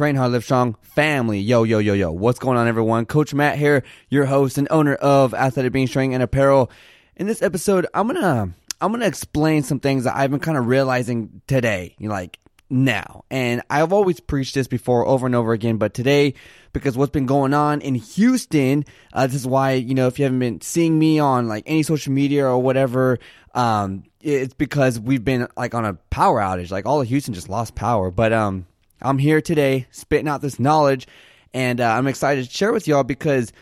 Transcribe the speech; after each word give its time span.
Train 0.00 0.16
Hard, 0.16 0.32
Live 0.32 0.44
Strong 0.44 0.76
family. 0.80 1.40
Yo, 1.40 1.62
yo, 1.62 1.78
yo, 1.78 1.92
yo. 1.92 2.10
What's 2.10 2.38
going 2.38 2.56
on, 2.56 2.66
everyone? 2.66 3.04
Coach 3.04 3.34
Matt 3.34 3.58
here, 3.58 3.82
your 4.08 4.24
host 4.24 4.56
and 4.56 4.66
owner 4.70 4.94
of 4.94 5.34
Athletic 5.34 5.74
Being 5.74 5.88
Strength 5.88 6.14
and 6.14 6.22
Apparel. 6.22 6.70
In 7.16 7.26
this 7.26 7.42
episode, 7.42 7.86
I'm 7.92 8.06
gonna 8.06 8.54
I'm 8.80 8.92
gonna 8.92 9.04
explain 9.04 9.62
some 9.62 9.78
things 9.78 10.04
that 10.04 10.16
I've 10.16 10.30
been 10.30 10.40
kind 10.40 10.56
of 10.56 10.68
realizing 10.68 11.42
today. 11.46 11.96
Like 12.00 12.38
now. 12.70 13.24
And 13.30 13.60
I've 13.68 13.92
always 13.92 14.20
preached 14.20 14.54
this 14.54 14.68
before 14.68 15.06
over 15.06 15.26
and 15.26 15.34
over 15.34 15.52
again, 15.52 15.76
but 15.76 15.92
today, 15.92 16.32
because 16.72 16.96
what's 16.96 17.10
been 17.10 17.26
going 17.26 17.52
on 17.52 17.82
in 17.82 17.96
Houston, 17.96 18.86
uh, 19.12 19.26
this 19.26 19.36
is 19.36 19.46
why, 19.46 19.72
you 19.72 19.94
know, 19.94 20.06
if 20.06 20.18
you 20.18 20.24
haven't 20.24 20.38
been 20.38 20.62
seeing 20.62 20.98
me 20.98 21.18
on 21.18 21.46
like 21.46 21.64
any 21.66 21.82
social 21.82 22.14
media 22.14 22.46
or 22.46 22.58
whatever, 22.58 23.18
um, 23.54 24.04
it's 24.22 24.54
because 24.54 24.98
we've 24.98 25.24
been 25.24 25.46
like 25.58 25.74
on 25.74 25.84
a 25.84 25.94
power 26.08 26.40
outage. 26.40 26.70
Like 26.70 26.86
all 26.86 27.02
of 27.02 27.08
Houston 27.08 27.34
just 27.34 27.50
lost 27.50 27.74
power. 27.74 28.10
But, 28.10 28.32
um, 28.32 28.66
I'm 29.02 29.18
here 29.18 29.40
today 29.40 29.86
spitting 29.90 30.28
out 30.28 30.42
this 30.42 30.58
knowledge 30.58 31.06
and 31.52 31.80
uh, 31.80 31.88
I'm 31.88 32.06
excited 32.06 32.44
to 32.44 32.50
share 32.54 32.72
with 32.72 32.86
y'all 32.86 33.02
because 33.02 33.52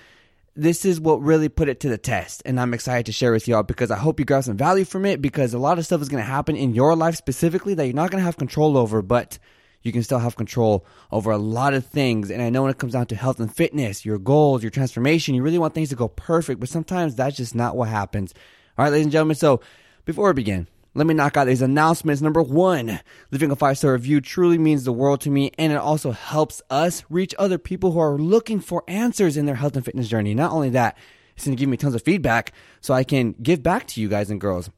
this 0.57 0.85
is 0.85 1.01
what 1.01 1.23
really 1.23 1.49
put 1.49 1.69
it 1.69 1.81
to 1.81 1.89
the 1.89 1.97
test. 1.97 2.43
And 2.45 2.59
I'm 2.59 2.75
excited 2.75 3.07
to 3.07 3.13
share 3.13 3.33
with 3.33 3.47
y'all 3.47 3.63
because 3.63 3.91
I 3.91 3.97
hope 3.97 4.19
you 4.19 4.27
grab 4.27 4.43
some 4.43 4.57
value 4.57 4.85
from 4.85 5.07
it 5.07 5.23
because 5.23 5.55
a 5.55 5.59
lot 5.59 5.79
of 5.79 5.87
stuff 5.87 6.03
is 6.03 6.09
going 6.09 6.23
to 6.23 6.29
happen 6.29 6.57
in 6.57 6.75
your 6.75 6.97
life 6.97 7.15
specifically 7.15 7.75
that 7.75 7.87
you're 7.87 7.95
not 7.95 8.11
going 8.11 8.21
to 8.21 8.25
have 8.25 8.37
control 8.37 8.77
over, 8.77 9.01
but 9.01 9.39
you 9.83 9.93
can 9.93 10.03
still 10.03 10.19
have 10.19 10.37
control 10.37 10.85
over 11.13 11.31
a 11.31 11.39
lot 11.39 11.75
of 11.75 11.87
things. 11.87 12.31
And 12.31 12.43
I 12.43 12.51
know 12.51 12.63
when 12.63 12.73
it 12.73 12.79
comes 12.79 12.95
down 12.95 13.07
to 13.07 13.17
health 13.17 13.39
and 13.39 13.55
fitness, 13.55 14.05
your 14.05 14.19
goals, 14.19 14.63
your 14.63 14.71
transformation, 14.71 15.37
you 15.37 15.43
really 15.43 15.59
want 15.59 15.75
things 15.75 15.91
to 15.91 15.97
go 15.97 16.09
perfect, 16.09 16.59
but 16.59 16.69
sometimes 16.69 17.15
that's 17.15 17.37
just 17.37 17.55
not 17.55 17.77
what 17.77 17.89
happens. 17.89 18.35
All 18.77 18.85
right, 18.85 18.91
ladies 18.91 19.07
and 19.07 19.13
gentlemen. 19.13 19.37
So 19.37 19.61
before 20.05 20.27
we 20.27 20.35
begin, 20.35 20.67
let 20.95 21.07
me 21.07 21.15
knock 21.15 21.37
out 21.37 21.47
these 21.47 21.63
announcements. 21.63 22.23
Number 22.23 22.43
one, 22.43 23.01
leaving 23.31 23.51
a 23.51 23.57
five 23.57 23.79
star 23.79 23.93
review 23.93 24.21
truly 24.21 24.59
means 24.59 24.85
the 24.85 24.93
world 24.93 25.21
to 25.23 25.31
me, 25.31 25.53
and 25.59 25.73
it 25.73 25.77
also 25.77 26.11
helps 26.13 26.63
us 26.71 27.05
reach 27.09 27.35
other 27.39 27.59
people 27.59 27.93
who 27.93 27.99
are 27.99 28.19
looking 28.19 28.61
for 28.61 28.85
answers 28.89 29.37
in 29.37 29.47
their 29.47 29.55
health 29.55 29.77
and 29.77 29.85
fitness 29.85 30.09
journey. 30.09 30.35
Not 30.35 30.53
only 30.53 30.71
that, 30.71 30.97
it's 31.37 31.45
going 31.45 31.57
to 31.57 31.61
give 31.61 31.69
me 31.69 31.77
tons 31.77 31.95
of 31.95 32.03
feedback 32.03 32.53
so 32.81 32.95
I 32.95 33.05
can 33.05 33.35
give 33.41 33.63
back 33.63 33.87
to 33.89 34.01
you 34.01 34.09
guys 34.09 34.31
and 34.31 34.41
girls. 34.41 34.71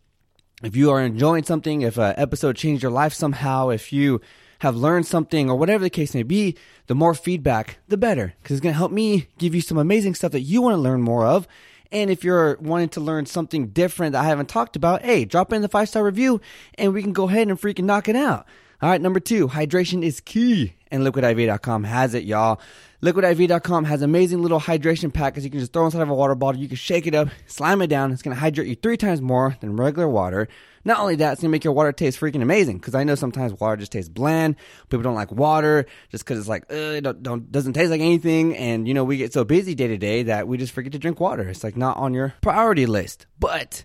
If 0.63 0.77
you 0.77 0.91
are 0.91 1.01
enjoying 1.01 1.45
something, 1.45 1.83
if 1.83 1.97
an 1.97 2.15
episode 2.19 2.57
changed 2.57 2.83
your 2.83 2.93
life 2.93 3.15
somehow, 3.15 3.71
if 3.71 3.93
you 3.93 4.21
have 4.59 4.77
learned 4.77 5.07
something 5.07 5.49
or 5.49 5.57
whatever 5.57 5.83
the 5.83 5.91
case 5.91 6.15
may 6.15 6.23
be, 6.23 6.55
the 6.87 6.95
more 6.95 7.15
feedback, 7.15 7.79
the 7.89 7.97
better. 7.97 8.35
Because 8.43 8.57
it's 8.57 8.63
going 8.63 8.75
to 8.75 8.79
help 8.79 8.93
me 8.93 9.29
give 9.39 9.55
you 9.55 9.63
some 9.63 9.79
amazing 9.79 10.15
stuff 10.15 10.33
that 10.33 10.41
you 10.41 10.61
want 10.61 10.75
to 10.75 10.81
learn 10.81 11.01
more 11.01 11.25
of 11.25 11.49
and 11.93 12.11
if 12.11 12.25
you're 12.25 12.57
wanting 12.61 12.89
to 12.91 13.01
learn 13.01 13.27
something 13.27 13.69
different 13.69 14.13
that 14.13 14.25
I 14.25 14.29
haven't 14.29 14.49
talked 14.49 14.77
about, 14.77 15.03
hey, 15.03 15.25
drop 15.25 15.53
in 15.53 15.63
the 15.63 15.69
five 15.69 15.89
star 15.89 16.05
review 16.05 16.41
and 16.77 16.93
we 16.93 17.03
can 17.03 17.13
go 17.13 17.29
ahead 17.29 17.49
and 17.49 17.61
freaking 17.61 17.85
knock 17.85 18.09
it 18.09 18.17
out. 18.17 18.47
All 18.83 18.89
right, 18.89 19.01
number 19.01 19.21
two, 19.21 19.49
hydration 19.49 20.03
is 20.03 20.21
key, 20.21 20.73
and 20.91 21.03
liquidiv.com 21.03 21.85
has 21.85 22.15
it, 22.15 22.25
y'all. 22.25 22.61
Liquidiv.com 23.03 23.85
has 23.85 24.03
amazing 24.03 24.43
little 24.43 24.61
hydration 24.61 25.13
packets 25.13 25.43
you 25.45 25.51
can 25.51 25.61
just 25.61 25.73
throw 25.73 25.87
inside 25.87 26.03
of 26.03 26.11
a 26.11 26.15
water 26.15 26.35
bottle. 26.35 26.61
You 26.61 26.69
can 26.69 26.77
shake 26.77 27.07
it 27.07 27.15
up, 27.15 27.29
slime 27.47 27.81
it 27.81 27.87
down. 27.87 28.13
It's 28.13 28.21
going 28.21 28.35
to 28.35 28.41
hydrate 28.41 28.69
you 28.69 28.75
three 28.75 28.99
times 28.99 29.23
more 29.23 29.57
than 29.61 29.77
regular 29.77 30.07
water. 30.07 30.49
Not 30.85 30.99
only 30.99 31.17
that, 31.17 31.33
it's 31.33 31.43
gonna 31.43 31.51
make 31.51 31.65
your 31.65 31.75
water 31.75 31.93
taste 31.93 32.19
freaking 32.19 32.43
amazing. 32.43 32.79
Because 32.79 32.95
I 32.95 33.05
know 33.05 33.15
sometimes 33.15 33.53
water 33.53 33.77
just 33.77 33.93
tastes 33.93 34.09
bland. 34.09 34.57
People 34.89 35.03
don't 35.03 35.15
like 35.15 35.31
water 35.31 35.87
just 36.11 36.25
because 36.25 36.39
it's 36.39 36.49
like 36.49 36.65
it 36.71 37.03
don't, 37.03 37.23
don't, 37.23 37.53
doesn't 37.53 37.75
taste 37.75 37.91
like 37.91 38.01
anything. 38.01 38.57
And 38.57 38.89
you 38.89 38.95
know 38.95 39.05
we 39.05 39.19
get 39.19 39.33
so 39.33 39.45
busy 39.45 39.75
day 39.75 39.89
to 39.89 39.99
day 39.99 40.23
that 40.25 40.49
we 40.49 40.57
just 40.57 40.73
forget 40.73 40.93
to 40.93 40.99
drink 40.99 41.21
water. 41.21 41.49
It's 41.49 41.65
like 41.65 41.77
not 41.77 41.99
on 41.99 42.15
your 42.15 42.35
priority 42.41 42.87
list. 42.87 43.27
But 43.39 43.85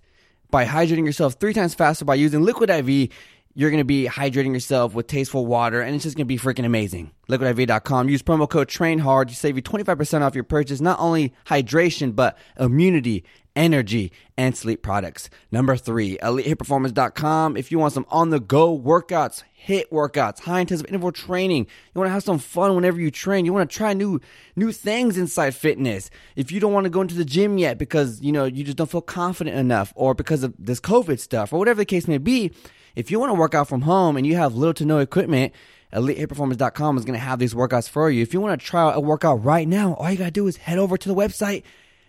by 0.51 0.65
hydrating 0.65 1.05
yourself 1.05 1.33
three 1.33 1.53
times 1.53 1.73
faster 1.73 2.05
by 2.05 2.15
using 2.15 2.43
Liquid 2.43 2.69
IV, 2.69 3.09
you're 3.55 3.71
going 3.71 3.79
to 3.79 3.85
be 3.85 4.05
hydrating 4.05 4.53
yourself 4.53 4.93
with 4.93 5.07
tasteful 5.07 5.45
water 5.45 5.81
and 5.81 5.95
it's 5.95 6.03
just 6.03 6.17
going 6.17 6.25
to 6.25 6.27
be 6.27 6.37
freaking 6.37 6.65
amazing. 6.65 7.11
LiquidIV.com. 7.29 8.09
Use 8.09 8.21
promo 8.21 8.47
code 8.47 8.67
TRAINHARD 8.67 9.29
to 9.29 9.35
save 9.35 9.55
you 9.55 9.63
25% 9.63 10.21
off 10.21 10.35
your 10.35 10.43
purchase. 10.43 10.81
Not 10.81 10.99
only 10.99 11.33
hydration, 11.45 12.13
but 12.13 12.37
immunity 12.59 13.23
energy, 13.55 14.11
and 14.37 14.55
sleep 14.55 14.81
products. 14.81 15.29
Number 15.51 15.77
three, 15.77 16.17
EliteHIITPerformance.com. 16.17 17.57
If 17.57 17.71
you 17.71 17.79
want 17.79 17.93
some 17.93 18.05
on 18.09 18.29
the 18.29 18.39
go 18.39 18.77
workouts, 18.77 19.43
HIIT 19.67 19.89
workouts, 19.91 20.41
high 20.41 20.59
intensive 20.59 20.87
interval 20.87 21.11
training, 21.11 21.65
you 21.65 21.99
want 21.99 22.07
to 22.07 22.13
have 22.13 22.23
some 22.23 22.39
fun 22.39 22.75
whenever 22.75 22.99
you 22.99 23.09
train, 23.11 23.45
you 23.45 23.53
want 23.53 23.69
to 23.69 23.75
try 23.75 23.93
new, 23.93 24.19
new 24.55 24.71
things 24.71 25.17
inside 25.17 25.55
fitness. 25.55 26.09
If 26.35 26.51
you 26.51 26.59
don't 26.59 26.73
want 26.73 26.83
to 26.83 26.89
go 26.89 27.01
into 27.01 27.15
the 27.15 27.25
gym 27.25 27.57
yet 27.57 27.77
because, 27.77 28.21
you 28.21 28.31
know, 28.31 28.45
you 28.45 28.63
just 28.63 28.77
don't 28.77 28.89
feel 28.89 29.01
confident 29.01 29.57
enough 29.57 29.93
or 29.95 30.13
because 30.13 30.43
of 30.43 30.53
this 30.59 30.79
COVID 30.79 31.19
stuff 31.19 31.53
or 31.53 31.59
whatever 31.59 31.79
the 31.79 31.85
case 31.85 32.07
may 32.07 32.17
be, 32.17 32.51
if 32.95 33.11
you 33.11 33.19
want 33.19 33.29
to 33.29 33.39
work 33.39 33.53
out 33.53 33.67
from 33.67 33.81
home 33.81 34.17
and 34.17 34.25
you 34.25 34.35
have 34.35 34.55
little 34.55 34.73
to 34.75 34.85
no 34.85 34.99
equipment, 34.99 35.53
EliteHIITPerformance.com 35.93 36.97
is 36.97 37.05
going 37.05 37.17
to 37.17 37.25
have 37.25 37.39
these 37.39 37.53
workouts 37.53 37.89
for 37.89 38.09
you. 38.11 38.21
If 38.21 38.33
you 38.33 38.41
want 38.41 38.59
to 38.59 38.65
try 38.65 38.91
a 38.91 38.99
workout 38.99 39.43
right 39.43 39.67
now, 39.67 39.93
all 39.93 40.11
you 40.11 40.17
got 40.17 40.25
to 40.25 40.31
do 40.31 40.47
is 40.47 40.57
head 40.57 40.77
over 40.77 40.97
to 40.97 41.07
the 41.07 41.15
website 41.15 41.63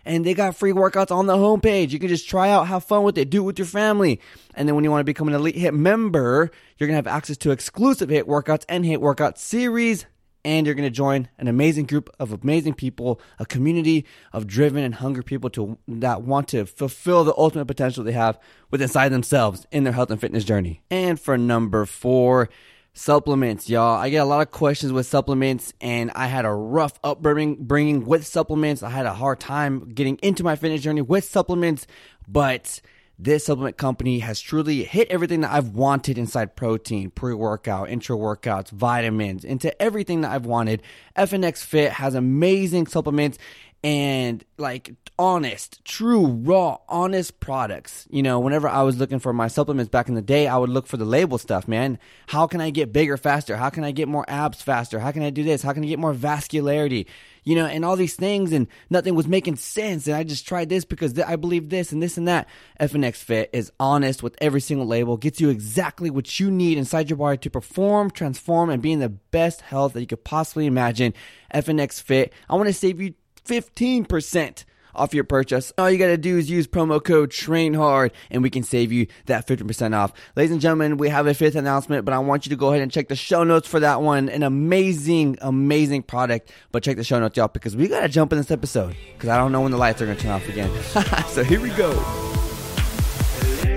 and 0.06 0.24
they 0.24 0.34
got 0.34 0.56
free 0.56 0.72
workouts 0.72 1.10
on 1.10 1.26
the 1.26 1.36
homepage. 1.36 1.90
You 1.90 1.98
can 1.98 2.08
just 2.08 2.28
try 2.28 2.48
out, 2.48 2.68
have 2.68 2.84
fun 2.84 3.02
with 3.02 3.18
it, 3.18 3.28
do 3.28 3.42
it 3.42 3.46
with 3.46 3.58
your 3.58 3.66
family. 3.66 4.20
And 4.54 4.68
then 4.68 4.74
when 4.74 4.84
you 4.84 4.90
want 4.90 5.00
to 5.00 5.04
become 5.04 5.28
an 5.28 5.34
Elite 5.34 5.56
HIIT 5.56 5.74
member, 5.74 6.50
you're 6.78 6.86
going 6.86 6.94
to 6.94 7.08
have 7.08 7.14
access 7.14 7.36
to 7.38 7.50
exclusive 7.50 8.08
HIIT 8.08 8.24
workouts 8.24 8.64
and 8.68 8.84
HIIT 8.84 8.98
workout 8.98 9.38
series. 9.38 10.06
And 10.44 10.64
you're 10.64 10.76
going 10.76 10.88
to 10.88 10.94
join 10.94 11.28
an 11.38 11.48
amazing 11.48 11.86
group 11.86 12.08
of 12.20 12.32
amazing 12.32 12.74
people, 12.74 13.20
a 13.40 13.44
community 13.44 14.06
of 14.32 14.46
driven 14.46 14.84
and 14.84 14.94
hungry 14.94 15.24
people 15.24 15.50
to, 15.50 15.76
that 15.88 16.22
want 16.22 16.46
to 16.48 16.66
fulfill 16.66 17.24
the 17.24 17.34
ultimate 17.36 17.66
potential 17.66 18.04
they 18.04 18.12
have 18.12 18.38
within 18.70 18.84
inside 18.84 19.08
themselves 19.08 19.66
in 19.72 19.82
their 19.82 19.92
health 19.92 20.12
and 20.12 20.20
fitness 20.20 20.44
journey. 20.44 20.82
And 20.88 21.18
for 21.18 21.36
number 21.36 21.84
four, 21.84 22.48
supplements, 22.96 23.68
y'all. 23.68 23.96
I 23.96 24.08
get 24.08 24.22
a 24.22 24.24
lot 24.24 24.40
of 24.40 24.50
questions 24.50 24.90
with 24.90 25.06
supplements, 25.06 25.74
and 25.80 26.10
I 26.14 26.26
had 26.26 26.46
a 26.46 26.50
rough 26.50 26.98
upbringing 27.04 27.56
bringing 27.64 28.06
with 28.06 28.26
supplements. 28.26 28.82
I 28.82 28.88
had 28.88 29.06
a 29.06 29.12
hard 29.12 29.38
time 29.38 29.90
getting 29.90 30.16
into 30.22 30.42
my 30.42 30.56
fitness 30.56 30.80
journey 30.80 31.02
with 31.02 31.24
supplements, 31.24 31.86
but 32.26 32.80
this 33.18 33.44
supplement 33.44 33.76
company 33.76 34.20
has 34.20 34.40
truly 34.40 34.82
hit 34.84 35.10
everything 35.10 35.42
that 35.42 35.52
I've 35.52 35.70
wanted 35.70 36.16
inside 36.16 36.56
protein, 36.56 37.10
pre 37.10 37.34
workout, 37.34 37.90
intra 37.90 38.16
workouts, 38.16 38.70
vitamins, 38.70 39.44
into 39.44 39.80
everything 39.80 40.22
that 40.22 40.32
I've 40.32 40.46
wanted. 40.46 40.82
FNX 41.16 41.64
Fit 41.64 41.92
has 41.92 42.14
amazing 42.14 42.86
supplements 42.86 43.38
and 43.86 44.44
like 44.58 44.96
honest, 45.16 45.84
true, 45.84 46.26
raw, 46.26 46.78
honest 46.88 47.38
products. 47.38 48.04
You 48.10 48.20
know, 48.20 48.40
whenever 48.40 48.68
I 48.68 48.82
was 48.82 48.98
looking 48.98 49.20
for 49.20 49.32
my 49.32 49.46
supplements 49.46 49.88
back 49.88 50.08
in 50.08 50.16
the 50.16 50.22
day, 50.22 50.48
I 50.48 50.56
would 50.56 50.70
look 50.70 50.88
for 50.88 50.96
the 50.96 51.04
label 51.04 51.38
stuff, 51.38 51.68
man. 51.68 52.00
How 52.26 52.48
can 52.48 52.60
I 52.60 52.70
get 52.70 52.92
bigger 52.92 53.16
faster? 53.16 53.56
How 53.56 53.70
can 53.70 53.84
I 53.84 53.92
get 53.92 54.08
more 54.08 54.24
abs 54.26 54.60
faster? 54.60 54.98
How 54.98 55.12
can 55.12 55.22
I 55.22 55.30
do 55.30 55.44
this? 55.44 55.62
How 55.62 55.72
can 55.72 55.84
I 55.84 55.86
get 55.86 56.00
more 56.00 56.12
vascularity? 56.12 57.06
You 57.44 57.54
know, 57.54 57.66
and 57.66 57.84
all 57.84 57.94
these 57.94 58.16
things, 58.16 58.50
and 58.50 58.66
nothing 58.90 59.14
was 59.14 59.28
making 59.28 59.54
sense. 59.54 60.08
And 60.08 60.16
I 60.16 60.24
just 60.24 60.48
tried 60.48 60.68
this 60.68 60.84
because 60.84 61.12
th- 61.12 61.28
I 61.28 61.36
believe 61.36 61.68
this 61.68 61.92
and 61.92 62.02
this 62.02 62.16
and 62.16 62.26
that. 62.26 62.48
FNX 62.80 63.18
Fit 63.18 63.50
is 63.52 63.70
honest 63.78 64.20
with 64.20 64.34
every 64.40 64.60
single 64.60 64.88
label, 64.88 65.16
gets 65.16 65.40
you 65.40 65.48
exactly 65.48 66.10
what 66.10 66.40
you 66.40 66.50
need 66.50 66.76
inside 66.76 67.08
your 67.08 67.18
body 67.18 67.38
to 67.38 67.50
perform, 67.50 68.10
transform, 68.10 68.68
and 68.68 68.82
be 68.82 68.90
in 68.90 68.98
the 68.98 69.10
best 69.10 69.60
health 69.60 69.92
that 69.92 70.00
you 70.00 70.08
could 70.08 70.24
possibly 70.24 70.66
imagine. 70.66 71.14
FNX 71.54 72.02
Fit, 72.02 72.32
I 72.50 72.56
want 72.56 72.66
to 72.66 72.72
save 72.72 73.00
you 73.00 73.14
15% 73.46 74.64
off 74.96 75.14
your 75.14 75.24
purchase. 75.24 75.72
All 75.78 75.90
you 75.90 75.98
got 75.98 76.06
to 76.06 76.16
do 76.16 76.38
is 76.38 76.50
use 76.50 76.66
promo 76.66 77.02
code 77.02 77.30
TRAINHARD 77.30 78.10
and 78.30 78.42
we 78.42 78.50
can 78.50 78.62
save 78.62 78.92
you 78.92 79.06
that 79.26 79.46
15% 79.46 79.94
off. 79.94 80.12
Ladies 80.34 80.50
and 80.52 80.60
gentlemen, 80.60 80.96
we 80.96 81.08
have 81.08 81.26
a 81.26 81.34
fifth 81.34 81.54
announcement, 81.54 82.04
but 82.04 82.14
I 82.14 82.18
want 82.18 82.46
you 82.46 82.50
to 82.50 82.56
go 82.56 82.70
ahead 82.70 82.82
and 82.82 82.90
check 82.90 83.08
the 83.08 83.16
show 83.16 83.44
notes 83.44 83.68
for 83.68 83.80
that 83.80 84.02
one. 84.02 84.28
An 84.28 84.42
amazing, 84.42 85.38
amazing 85.40 86.02
product. 86.02 86.50
But 86.72 86.82
check 86.82 86.96
the 86.96 87.04
show 87.04 87.20
notes, 87.20 87.36
y'all, 87.36 87.48
because 87.48 87.76
we 87.76 87.88
got 87.88 88.00
to 88.00 88.08
jump 88.08 88.32
in 88.32 88.38
this 88.38 88.50
episode 88.50 88.96
because 89.14 89.28
I 89.28 89.36
don't 89.36 89.52
know 89.52 89.60
when 89.60 89.72
the 89.72 89.78
lights 89.78 90.02
are 90.02 90.06
going 90.06 90.16
to 90.16 90.22
turn 90.22 90.32
off 90.32 90.48
again. 90.48 90.70
so 91.28 91.44
here 91.44 91.60
we 91.60 91.70
go. 91.70 92.35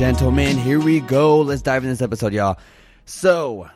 gentlemen, 0.00 0.56
here 0.56 0.80
we 0.80 0.98
go. 0.98 1.42
Let's 1.42 1.60
dive 1.60 1.84
in 1.84 1.90
this 1.90 2.00
episode, 2.00 2.32
y'all. 2.32 2.58
So, 3.04 3.68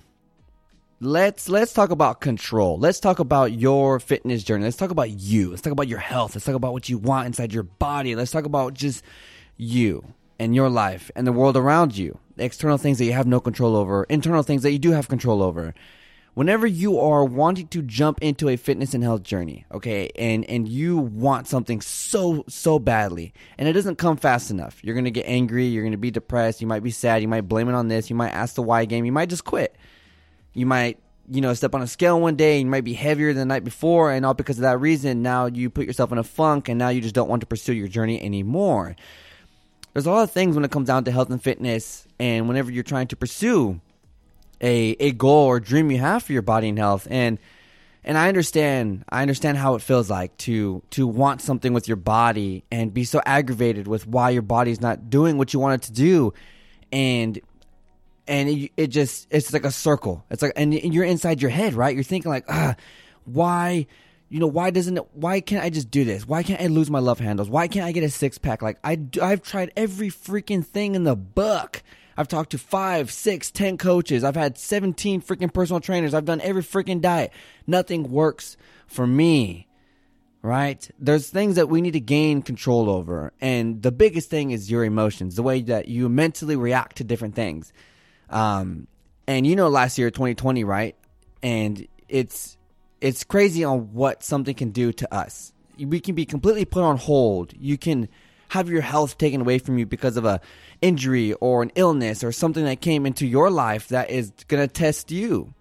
let's 0.99 1.51
let's 1.51 1.75
talk 1.75 1.91
about 1.91 2.23
control. 2.23 2.79
Let's 2.79 2.99
talk 2.99 3.19
about 3.19 3.53
your 3.53 4.01
fitness 4.01 4.43
journey. 4.43 4.65
Let's 4.65 4.79
talk 4.79 4.91
about 4.91 5.11
you. 5.11 5.51
Let's 5.51 5.61
talk 5.61 5.75
about 5.75 5.87
your 5.87 5.99
health. 5.99 6.35
Let's 6.35 6.47
talk 6.47 6.55
about 6.55 6.73
what 6.73 6.89
you 6.89 6.97
want 6.97 7.27
inside 7.27 7.53
your 7.53 7.65
body. 7.65 8.17
Let's 8.17 8.31
talk 8.31 8.47
about 8.47 8.73
just 8.73 9.05
you 9.59 10.15
and 10.39 10.55
your 10.55 10.71
life 10.71 11.11
and 11.15 11.27
the 11.27 11.33
world 11.33 11.59
around 11.59 11.95
you. 11.95 12.19
The 12.37 12.45
external 12.47 12.79
things 12.79 12.97
that 12.97 13.05
you 13.05 13.13
have 13.13 13.27
no 13.27 13.39
control 13.39 13.77
over, 13.77 14.05
internal 14.05 14.43
things 14.43 14.63
that 14.63 14.73
you 14.73 14.79
do 14.79 14.93
have 14.93 15.09
control 15.09 15.43
over. 15.43 15.75
Whenever 16.35 16.67
you 16.67 16.99
are 16.99 17.25
wanting 17.25 17.69
to 17.69 17.81
jump 17.81 18.21
into 18.21 18.49
a 18.49 18.57
fitness 18.57 18.93
and 18.93 19.05
health 19.05 19.23
journey, 19.23 19.65
okay, 19.71 20.11
and 20.17 20.45
and 20.47 20.69
you 20.69 20.99
want 20.99 21.47
something 21.47 21.81
so 21.81 22.45
so 22.49 22.81
badly, 22.81 23.33
and 23.57 23.69
it 23.69 23.73
doesn't 23.73 23.99
come 23.99 24.17
fast 24.17 24.51
enough, 24.51 24.83
you're 24.83 24.97
gonna 24.97 25.13
get 25.13 25.27
angry, 25.29 25.67
you're 25.67 25.85
gonna 25.85 25.97
be 25.97 26.11
depressed, 26.11 26.61
you 26.61 26.67
might 26.67 26.83
be 26.83 26.91
sad, 26.91 27.23
you 27.23 27.29
might 27.29 27.43
blame 27.43 27.69
it 27.69 27.75
on 27.75 27.87
this, 27.87 28.11
you 28.11 28.17
might 28.17 28.31
ask 28.31 28.57
the 28.57 28.63
why 28.63 28.85
game, 28.85 29.05
you 29.05 29.13
might 29.13 29.29
just 29.29 29.45
quit. 29.45 29.77
You 30.55 30.67
might 30.67 30.99
you 31.31 31.41
know 31.41 31.55
step 31.55 31.75
on 31.75 31.83
a 31.83 31.87
scale 31.87 32.21
one 32.21 32.37
day 32.37 32.59
you 32.59 32.67
might 32.67 32.85
be 32.85 32.93
heavier 32.93 33.33
than 33.33 33.49
the 33.49 33.55
night 33.55 33.65
before 33.65 34.13
and 34.13 34.27
all 34.27 34.35
because 34.35 34.59
of 34.59 34.63
that 34.63 34.79
reason 34.79 35.23
now 35.23 35.47
you 35.47 35.71
put 35.71 35.87
yourself 35.87 36.13
in 36.13 36.19
a 36.19 36.23
funk 36.23 36.69
and 36.69 36.79
now 36.79 36.91
you 36.91 37.01
just 37.01 37.15
don't 37.15 37.31
want 37.31 37.41
to 37.41 37.47
pursue 37.47 37.73
your 37.73 37.89
journey 37.89 38.21
anymore. 38.23 38.95
There's 39.93 40.07
a 40.07 40.11
lot 40.11 40.25
of 40.25 40.33
things 40.33 40.57
when 40.57 40.65
it 40.65 40.71
comes 40.71 40.89
down 40.89 41.05
to 41.05 41.13
health 41.13 41.31
and 41.31 41.43
fitness 41.43 42.07
and 42.19 42.49
whenever 42.49 42.71
you're 42.71 42.83
trying 42.83 43.07
to 43.07 43.17
pursue 43.17 43.81
a 44.61 44.97
a 45.01 45.13
goal 45.13 45.47
or 45.47 45.61
dream 45.61 45.91
you 45.91 45.99
have 45.99 46.23
for 46.23 46.33
your 46.33 46.43
body 46.43 46.69
and 46.69 46.79
health 46.79 47.07
and 47.11 47.39
and 48.05 48.19
I 48.19 48.29
understand 48.29 49.05
I 49.09 49.23
understand 49.23 49.59
how 49.59 49.75
it 49.75 49.83
feels 49.83 50.11
like 50.11 50.37
to 50.39 50.83
to 50.91 51.07
want 51.07 51.41
something 51.41 51.73
with 51.73 51.89
your 51.89 51.97
body 51.97 52.65
and 52.71 52.93
be 52.93 53.05
so 53.05 53.21
aggravated 53.25 53.87
with 53.87 54.07
why 54.07 54.31
your 54.31 54.43
body's 54.43 54.81
not 54.81 55.11
doing 55.11 55.39
what 55.39 55.53
you 55.53 55.61
want 55.61 55.83
it 55.83 55.87
to 55.87 55.93
do 55.93 56.33
and 56.93 57.41
and 58.27 58.49
it, 58.49 58.73
it, 58.77 58.87
just 58.89 59.27
it's 59.31 59.53
like 59.53 59.65
a 59.65 59.71
circle. 59.71 60.25
It's 60.31 60.43
like 60.43 60.53
and 60.57 60.73
you're 60.73 61.05
inside 61.05 61.43
your 61.43 61.51
head, 61.51 61.75
right? 61.75 61.95
You're 61.95 62.05
thinking 62.05 62.31
like, 62.31 62.45
ah, 62.49 62.77
why, 63.25 63.87
you 64.29 64.41
know, 64.41 64.47
why 64.47 64.71
doesn't 64.71 64.97
it? 64.97 65.07
Why 65.13 65.41
can't 65.41 65.65
I 65.65 65.71
just 65.71 65.91
do 65.91 66.05
this? 66.05 66.27
Why 66.27 66.43
can't 66.43 66.61
I 66.61 66.67
lose 66.67 66.91
my 66.91 67.01
love 67.01 67.21
handles? 67.21 67.51
Why 67.51 67.69
can't 67.69 67.87
I 67.87 67.93
get 67.93 68.05
a 68.05 68.11
six 68.11 68.39
pack? 68.39 68.63
Like 68.63 68.79
I 68.83 68.99
I've 69.21 69.43
tried 69.43 69.73
every 69.77 70.09
freaking 70.09 70.65
thing 70.65 70.95
in 70.95 71.05
the 71.05 71.17
book. 71.17 71.83
I've 72.17 72.29
talked 72.29 72.51
to 72.51 72.59
five, 72.59 73.11
six, 73.11 73.51
ten 73.51 73.79
coaches. 73.79 74.25
I've 74.25 74.37
had 74.37 74.59
seventeen 74.59 75.21
freaking 75.21 75.53
personal 75.53 75.81
trainers. 75.81 76.15
I've 76.15 76.25
done 76.25 76.41
every 76.41 76.63
freaking 76.63 77.01
diet. 77.01 77.33
Nothing 77.67 78.11
works 78.11 78.57
for 78.87 79.07
me. 79.07 79.69
Right? 80.43 80.91
There's 80.99 81.31
things 81.31 81.57
that 81.57 81.71
we 81.71 81.81
need 81.81 81.93
to 81.93 82.01
gain 82.01 82.43
control 82.43 82.91
over. 82.91 83.33
And 83.41 83.81
the 83.83 83.91
biggest 83.91 84.29
thing 84.29 84.51
is 84.51 84.71
your 84.71 84.85
emotions, 84.85 85.37
the 85.37 85.43
way 85.43 85.63
that 85.63 85.89
you 85.89 86.11
mentally 86.11 86.55
react 86.55 86.97
to 86.97 87.05
different 87.05 87.35
things 87.35 87.73
um, 88.29 88.87
and 89.27 89.47
you 89.47 89.57
know, 89.57 89.69
last 89.69 89.99
year, 89.99 90.11
2020, 90.11 90.65
right? 90.65 90.97
And 91.43 91.87
it's 92.09 92.57
it's 93.01 93.25
crazy 93.25 93.65
on 93.65 93.93
what 93.93 94.23
something 94.23 94.55
can 94.55 94.71
do 94.71 94.93
to 94.93 95.15
us. 95.15 95.53
We 95.79 96.01
can 96.01 96.15
be 96.15 96.25
completely 96.25 96.65
put 96.65 96.83
on 96.83 96.97
hold. 96.97 97.53
You 97.59 97.77
can 97.77 98.09
have 98.49 98.69
your 98.69 98.83
health 98.83 99.19
taken 99.19 99.41
away 99.41 99.59
from 99.59 99.79
you 99.79 99.87
because 99.87 100.17
of 100.17 100.25
a 100.25 100.41
injury 100.85 101.33
or 101.35 101.63
an 101.63 101.73
illness 101.75 102.23
or 102.23 102.31
something 102.31 102.65
that 102.65 102.83
came 102.83 103.07
into 103.07 103.27
your 103.27 103.51
life 103.51 103.89
that 103.89 104.11
is 104.11 104.31
going 104.49 104.63
to 104.63 104.73
test 104.73 105.11
you. 105.11 105.55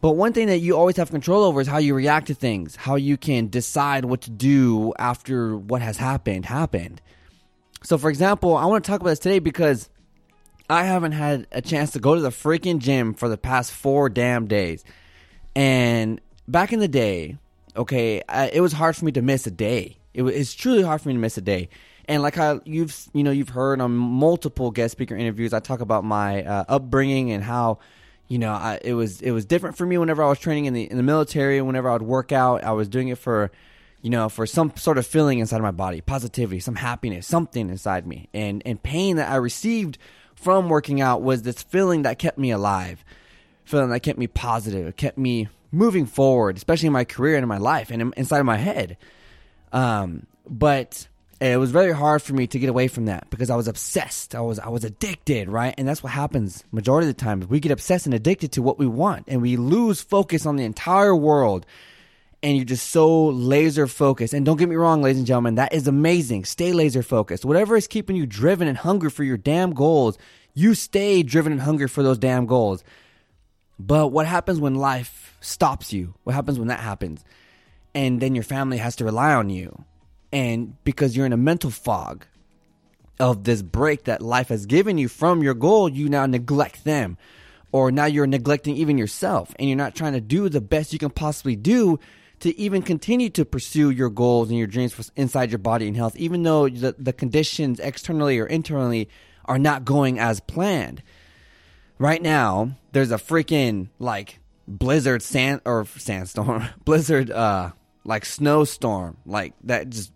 But 0.00 0.12
one 0.12 0.32
thing 0.32 0.48
that 0.48 0.58
you 0.58 0.76
always 0.76 0.96
have 0.96 1.10
control 1.10 1.44
over 1.44 1.60
is 1.60 1.68
how 1.68 1.78
you 1.78 1.94
react 1.94 2.26
to 2.26 2.34
things, 2.34 2.74
how 2.74 2.96
you 2.96 3.16
can 3.16 3.48
decide 3.48 4.04
what 4.04 4.22
to 4.22 4.30
do 4.30 4.92
after 4.98 5.56
what 5.56 5.80
has 5.82 5.96
happened 5.98 6.46
happened. 6.46 7.00
So 7.82 7.98
for 7.98 8.10
example, 8.10 8.56
I 8.56 8.64
want 8.64 8.84
to 8.84 8.90
talk 8.90 9.00
about 9.00 9.10
this 9.10 9.18
today 9.20 9.38
because 9.38 9.88
I 10.68 10.84
haven't 10.84 11.12
had 11.12 11.46
a 11.52 11.62
chance 11.62 11.92
to 11.92 12.00
go 12.00 12.14
to 12.14 12.20
the 12.20 12.30
freaking 12.30 12.78
gym 12.78 13.14
for 13.14 13.28
the 13.28 13.38
past 13.38 13.72
four 13.72 14.08
damn 14.08 14.46
days. 14.46 14.84
And 15.54 16.20
back 16.48 16.72
in 16.72 16.80
the 16.80 16.88
day, 16.88 17.38
okay, 17.76 18.22
I, 18.28 18.48
it 18.48 18.60
was 18.60 18.72
hard 18.72 18.96
for 18.96 19.04
me 19.04 19.12
to 19.12 19.22
miss 19.22 19.46
a 19.46 19.50
day. 19.50 19.98
It 20.14 20.22
was, 20.22 20.34
it's 20.34 20.54
truly 20.54 20.82
hard 20.82 21.00
for 21.00 21.08
me 21.08 21.14
to 21.14 21.20
miss 21.20 21.36
a 21.36 21.42
day. 21.42 21.68
And 22.10 22.24
like 22.24 22.38
I, 22.38 22.58
you've 22.64 23.06
you 23.12 23.22
know 23.22 23.30
you've 23.30 23.50
heard 23.50 23.80
on 23.80 23.94
multiple 23.94 24.72
guest 24.72 24.90
speaker 24.90 25.14
interviews, 25.14 25.54
I 25.54 25.60
talk 25.60 25.80
about 25.80 26.02
my 26.02 26.42
uh, 26.42 26.64
upbringing 26.68 27.30
and 27.30 27.40
how 27.40 27.78
you 28.26 28.40
know 28.40 28.50
I, 28.50 28.80
it 28.82 28.94
was 28.94 29.22
it 29.22 29.30
was 29.30 29.44
different 29.44 29.76
for 29.76 29.86
me 29.86 29.96
whenever 29.96 30.20
I 30.20 30.28
was 30.28 30.40
training 30.40 30.64
in 30.64 30.74
the 30.74 30.90
in 30.90 30.96
the 30.96 31.04
military. 31.04 31.62
Whenever 31.62 31.88
I 31.88 31.92
would 31.92 32.02
work 32.02 32.32
out, 32.32 32.64
I 32.64 32.72
was 32.72 32.88
doing 32.88 33.08
it 33.08 33.18
for 33.18 33.52
you 34.02 34.10
know 34.10 34.28
for 34.28 34.44
some 34.44 34.72
sort 34.74 34.98
of 34.98 35.06
feeling 35.06 35.38
inside 35.38 35.58
of 35.58 35.62
my 35.62 35.70
body, 35.70 36.00
positivity, 36.00 36.58
some 36.58 36.74
happiness, 36.74 37.28
something 37.28 37.70
inside 37.70 38.08
me, 38.08 38.28
and 38.34 38.60
and 38.66 38.82
pain 38.82 39.14
that 39.14 39.30
I 39.30 39.36
received 39.36 39.96
from 40.34 40.68
working 40.68 41.00
out 41.00 41.22
was 41.22 41.42
this 41.42 41.62
feeling 41.62 42.02
that 42.02 42.18
kept 42.18 42.38
me 42.38 42.50
alive, 42.50 43.04
feeling 43.64 43.90
that 43.90 44.00
kept 44.00 44.18
me 44.18 44.26
positive, 44.26 44.88
it 44.88 44.96
kept 44.96 45.16
me 45.16 45.46
moving 45.70 46.06
forward, 46.06 46.56
especially 46.56 46.88
in 46.88 46.92
my 46.92 47.04
career 47.04 47.36
and 47.36 47.44
in 47.44 47.48
my 47.48 47.58
life 47.58 47.92
and 47.92 48.12
inside 48.16 48.40
of 48.40 48.46
my 48.46 48.56
head. 48.56 48.96
Um, 49.72 50.26
but 50.48 51.06
it 51.40 51.56
was 51.56 51.70
very 51.70 51.92
hard 51.92 52.20
for 52.20 52.34
me 52.34 52.46
to 52.48 52.58
get 52.58 52.68
away 52.68 52.86
from 52.86 53.06
that 53.06 53.30
because 53.30 53.48
I 53.48 53.56
was 53.56 53.66
obsessed. 53.66 54.34
I 54.34 54.40
was 54.42 54.58
I 54.58 54.68
was 54.68 54.84
addicted, 54.84 55.48
right? 55.48 55.74
And 55.78 55.88
that's 55.88 56.02
what 56.02 56.12
happens 56.12 56.64
majority 56.70 57.08
of 57.08 57.16
the 57.16 57.20
time. 57.20 57.40
We 57.48 57.60
get 57.60 57.72
obsessed 57.72 58.04
and 58.04 58.14
addicted 58.14 58.52
to 58.52 58.62
what 58.62 58.78
we 58.78 58.86
want, 58.86 59.24
and 59.26 59.40
we 59.40 59.56
lose 59.56 60.02
focus 60.02 60.44
on 60.44 60.56
the 60.56 60.64
entire 60.64 61.16
world. 61.16 61.64
And 62.42 62.56
you're 62.56 62.64
just 62.64 62.88
so 62.88 63.26
laser 63.26 63.86
focused. 63.86 64.32
And 64.32 64.46
don't 64.46 64.56
get 64.56 64.68
me 64.68 64.76
wrong, 64.76 65.02
ladies 65.02 65.18
and 65.18 65.26
gentlemen, 65.26 65.56
that 65.56 65.74
is 65.74 65.86
amazing. 65.86 66.46
Stay 66.46 66.72
laser 66.72 67.02
focused. 67.02 67.44
Whatever 67.44 67.76
is 67.76 67.86
keeping 67.86 68.16
you 68.16 68.24
driven 68.24 68.66
and 68.66 68.78
hungry 68.78 69.10
for 69.10 69.24
your 69.24 69.36
damn 69.36 69.74
goals, 69.74 70.16
you 70.54 70.74
stay 70.74 71.22
driven 71.22 71.52
and 71.52 71.60
hungry 71.60 71.86
for 71.86 72.02
those 72.02 72.16
damn 72.16 72.46
goals. 72.46 72.82
But 73.78 74.08
what 74.08 74.26
happens 74.26 74.58
when 74.58 74.74
life 74.74 75.36
stops 75.42 75.92
you? 75.92 76.14
What 76.24 76.34
happens 76.34 76.58
when 76.58 76.68
that 76.68 76.80
happens? 76.80 77.24
And 77.94 78.20
then 78.20 78.34
your 78.34 78.44
family 78.44 78.78
has 78.78 78.96
to 78.96 79.04
rely 79.04 79.34
on 79.34 79.50
you. 79.50 79.84
And 80.32 80.82
because 80.84 81.16
you're 81.16 81.26
in 81.26 81.32
a 81.32 81.38
mental 81.38 81.70
fog 81.70 82.26
of 83.18 83.44
this 83.44 83.62
break 83.62 84.04
that 84.04 84.22
life 84.22 84.48
has 84.48 84.66
given 84.66 84.96
you 84.96 85.08
from 85.08 85.42
your 85.42 85.54
goal, 85.54 85.88
you 85.88 86.08
now 86.08 86.26
neglect 86.26 86.84
them. 86.84 87.18
Or 87.72 87.92
now 87.92 88.06
you're 88.06 88.26
neglecting 88.26 88.76
even 88.76 88.98
yourself 88.98 89.54
and 89.58 89.68
you're 89.68 89.76
not 89.76 89.94
trying 89.94 90.14
to 90.14 90.20
do 90.20 90.48
the 90.48 90.60
best 90.60 90.92
you 90.92 90.98
can 90.98 91.10
possibly 91.10 91.54
do 91.54 92.00
to 92.40 92.58
even 92.58 92.82
continue 92.82 93.30
to 93.30 93.44
pursue 93.44 93.90
your 93.90 94.10
goals 94.10 94.48
and 94.48 94.58
your 94.58 94.66
dreams 94.66 95.12
inside 95.14 95.50
your 95.50 95.58
body 95.58 95.86
and 95.86 95.96
health, 95.96 96.16
even 96.16 96.42
though 96.42 96.68
the, 96.68 96.96
the 96.98 97.12
conditions 97.12 97.78
externally 97.78 98.38
or 98.38 98.46
internally 98.46 99.08
are 99.44 99.58
not 99.58 99.84
going 99.84 100.18
as 100.18 100.40
planned. 100.40 101.02
Right 101.98 102.22
now, 102.22 102.76
there's 102.92 103.10
a 103.10 103.16
freaking 103.16 103.88
like 103.98 104.38
blizzard 104.66 105.22
sand 105.22 105.60
or 105.64 105.84
sandstorm, 105.84 106.66
blizzard 106.84 107.30
uh 107.30 107.72
like 108.04 108.24
snowstorm 108.24 109.18
like 109.26 109.52
that 109.64 109.90
just 109.90 110.10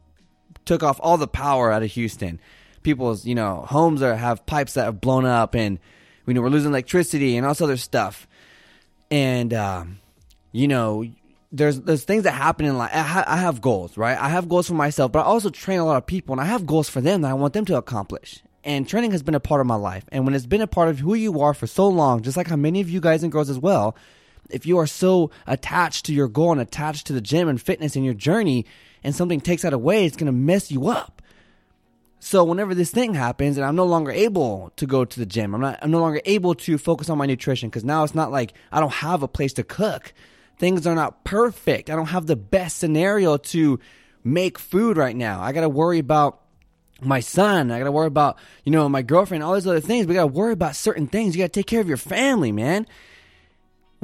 took 0.64 0.82
off 0.82 0.98
all 1.02 1.16
the 1.16 1.28
power 1.28 1.70
out 1.70 1.82
of 1.82 1.90
Houston. 1.92 2.40
People's, 2.82 3.24
you 3.24 3.34
know, 3.34 3.64
homes 3.68 4.02
are 4.02 4.14
have 4.14 4.44
pipes 4.46 4.74
that 4.74 4.84
have 4.84 5.00
blown 5.00 5.24
up 5.24 5.54
and 5.54 5.78
we 6.26 6.34
know 6.34 6.40
we're 6.40 6.48
losing 6.48 6.70
electricity 6.70 7.36
and 7.36 7.46
all 7.46 7.52
this 7.52 7.60
other 7.60 7.76
stuff. 7.76 8.26
And 9.10 9.52
um, 9.54 9.98
you 10.52 10.68
know, 10.68 11.04
there's 11.52 11.80
there's 11.80 12.04
things 12.04 12.24
that 12.24 12.32
happen 12.32 12.66
in 12.66 12.76
life. 12.76 12.90
I, 12.92 12.98
ha- 12.98 13.24
I, 13.26 13.36
have 13.36 13.60
goals, 13.60 13.96
right? 13.96 14.18
I 14.18 14.28
have 14.28 14.48
goals 14.48 14.66
for 14.66 14.74
myself, 14.74 15.12
but 15.12 15.20
I 15.20 15.22
also 15.22 15.50
train 15.50 15.78
a 15.78 15.84
lot 15.84 15.98
of 15.98 16.06
people, 16.06 16.32
and 16.32 16.40
I 16.40 16.46
have 16.46 16.66
goals 16.66 16.88
for 16.88 17.00
them 17.00 17.22
that 17.22 17.30
I 17.30 17.34
want 17.34 17.54
them 17.54 17.64
to 17.66 17.76
accomplish 17.76 18.42
and 18.64 18.88
training 18.88 19.12
has 19.12 19.22
been 19.22 19.34
a 19.34 19.40
part 19.40 19.60
of 19.60 19.66
my 19.66 19.74
life. 19.74 20.04
And 20.10 20.24
when 20.24 20.34
it's 20.34 20.46
been 20.46 20.62
a 20.62 20.66
part 20.66 20.88
of 20.88 20.98
who 20.98 21.14
you 21.14 21.40
are 21.40 21.54
for 21.54 21.66
so 21.66 21.86
long, 21.86 22.22
just 22.22 22.36
like 22.36 22.48
how 22.48 22.56
many 22.56 22.80
of 22.80 22.88
you 22.88 23.00
guys 23.00 23.22
and 23.22 23.30
girls 23.30 23.50
as 23.50 23.58
well, 23.58 23.94
if 24.50 24.66
you 24.66 24.78
are 24.78 24.86
so 24.86 25.30
attached 25.46 26.06
to 26.06 26.12
your 26.12 26.28
goal 26.28 26.52
and 26.52 26.60
attached 26.60 27.06
to 27.06 27.12
the 27.12 27.20
gym 27.20 27.48
and 27.48 27.60
fitness 27.60 27.96
and 27.96 28.04
your 28.04 28.14
journey, 28.14 28.66
and 29.02 29.14
something 29.14 29.40
takes 29.40 29.62
that 29.62 29.72
away, 29.72 30.06
it's 30.06 30.16
going 30.16 30.26
to 30.26 30.32
mess 30.32 30.70
you 30.70 30.88
up. 30.88 31.22
So 32.20 32.42
whenever 32.42 32.74
this 32.74 32.90
thing 32.90 33.12
happens 33.12 33.58
and 33.58 33.66
I'm 33.66 33.76
no 33.76 33.84
longer 33.84 34.10
able 34.10 34.72
to 34.76 34.86
go 34.86 35.04
to 35.04 35.18
the 35.18 35.26
gym, 35.26 35.54
I'm 35.54 35.60
not 35.60 35.78
I'm 35.82 35.90
no 35.90 36.00
longer 36.00 36.22
able 36.24 36.54
to 36.54 36.78
focus 36.78 37.10
on 37.10 37.18
my 37.18 37.26
nutrition 37.26 37.70
cuz 37.70 37.84
now 37.84 38.02
it's 38.02 38.14
not 38.14 38.32
like 38.32 38.54
I 38.72 38.80
don't 38.80 38.94
have 38.94 39.22
a 39.22 39.28
place 39.28 39.52
to 39.54 39.62
cook. 39.62 40.14
Things 40.58 40.86
are 40.86 40.94
not 40.94 41.24
perfect. 41.24 41.90
I 41.90 41.96
don't 41.96 42.06
have 42.06 42.26
the 42.26 42.34
best 42.36 42.78
scenario 42.78 43.36
to 43.36 43.78
make 44.24 44.58
food 44.58 44.96
right 44.96 45.14
now. 45.14 45.42
I 45.42 45.52
got 45.52 45.60
to 45.60 45.68
worry 45.68 45.98
about 45.98 46.40
my 47.02 47.20
son. 47.20 47.70
I 47.70 47.78
got 47.78 47.84
to 47.84 47.92
worry 47.92 48.06
about, 48.06 48.38
you 48.64 48.72
know, 48.72 48.88
my 48.88 49.02
girlfriend, 49.02 49.42
all 49.42 49.54
these 49.54 49.66
other 49.66 49.80
things. 49.80 50.06
We 50.06 50.14
got 50.14 50.22
to 50.22 50.26
worry 50.28 50.54
about 50.54 50.76
certain 50.76 51.06
things. 51.06 51.36
You 51.36 51.42
got 51.42 51.52
to 51.52 51.60
take 51.60 51.66
care 51.66 51.80
of 51.80 51.88
your 51.88 51.98
family, 51.98 52.52
man. 52.52 52.86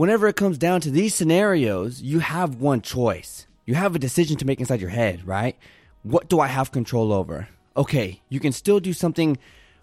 Whenever 0.00 0.26
it 0.26 0.36
comes 0.36 0.56
down 0.56 0.80
to 0.80 0.90
these 0.90 1.14
scenarios, 1.14 2.00
you 2.00 2.20
have 2.20 2.54
one 2.54 2.80
choice. 2.80 3.46
You 3.66 3.74
have 3.74 3.94
a 3.94 3.98
decision 3.98 4.38
to 4.38 4.46
make 4.46 4.58
inside 4.58 4.80
your 4.80 4.88
head, 4.88 5.26
right? 5.26 5.58
What 6.04 6.26
do 6.26 6.40
I 6.40 6.46
have 6.46 6.72
control 6.72 7.12
over? 7.12 7.48
Okay, 7.76 8.22
you 8.30 8.40
can 8.40 8.52
still 8.52 8.80
do 8.80 8.94
something 8.94 9.36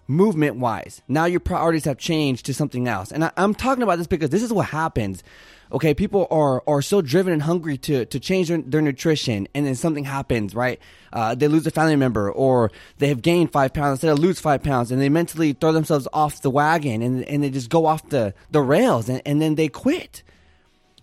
movement 0.08 0.56
wise. 0.56 1.02
Now 1.06 1.26
your 1.26 1.38
priorities 1.38 1.84
have 1.84 1.98
changed 1.98 2.46
to 2.46 2.54
something 2.54 2.88
else. 2.88 3.12
And 3.12 3.24
I, 3.24 3.30
am 3.36 3.54
talking 3.54 3.82
about 3.82 3.98
this 3.98 4.06
because 4.06 4.30
this 4.30 4.42
is 4.42 4.52
what 4.52 4.66
happens. 4.66 5.22
Okay, 5.70 5.92
people 5.92 6.26
are 6.30 6.62
are 6.66 6.80
so 6.80 7.02
driven 7.02 7.30
and 7.30 7.42
hungry 7.42 7.76
to 7.76 8.06
to 8.06 8.18
change 8.18 8.48
their, 8.48 8.56
their 8.56 8.80
nutrition, 8.80 9.46
and 9.54 9.66
then 9.66 9.74
something 9.74 10.04
happens, 10.04 10.54
right? 10.54 10.80
Uh, 11.12 11.34
they 11.34 11.46
lose 11.46 11.66
a 11.66 11.70
family 11.70 11.94
member, 11.94 12.32
or 12.32 12.72
they 12.96 13.08
have 13.08 13.20
gained 13.20 13.52
five 13.52 13.74
pounds 13.74 13.96
instead 13.98 14.10
of 14.10 14.18
lose 14.18 14.40
five 14.40 14.62
pounds, 14.62 14.90
and 14.90 14.98
they 14.98 15.10
mentally 15.10 15.52
throw 15.52 15.72
themselves 15.72 16.08
off 16.10 16.40
the 16.40 16.48
wagon, 16.48 17.02
and 17.02 17.22
and 17.24 17.42
they 17.42 17.50
just 17.50 17.68
go 17.68 17.84
off 17.84 18.08
the 18.08 18.32
the 18.50 18.62
rails, 18.62 19.10
and, 19.10 19.20
and 19.26 19.42
then 19.42 19.56
they 19.56 19.68
quit. 19.68 20.22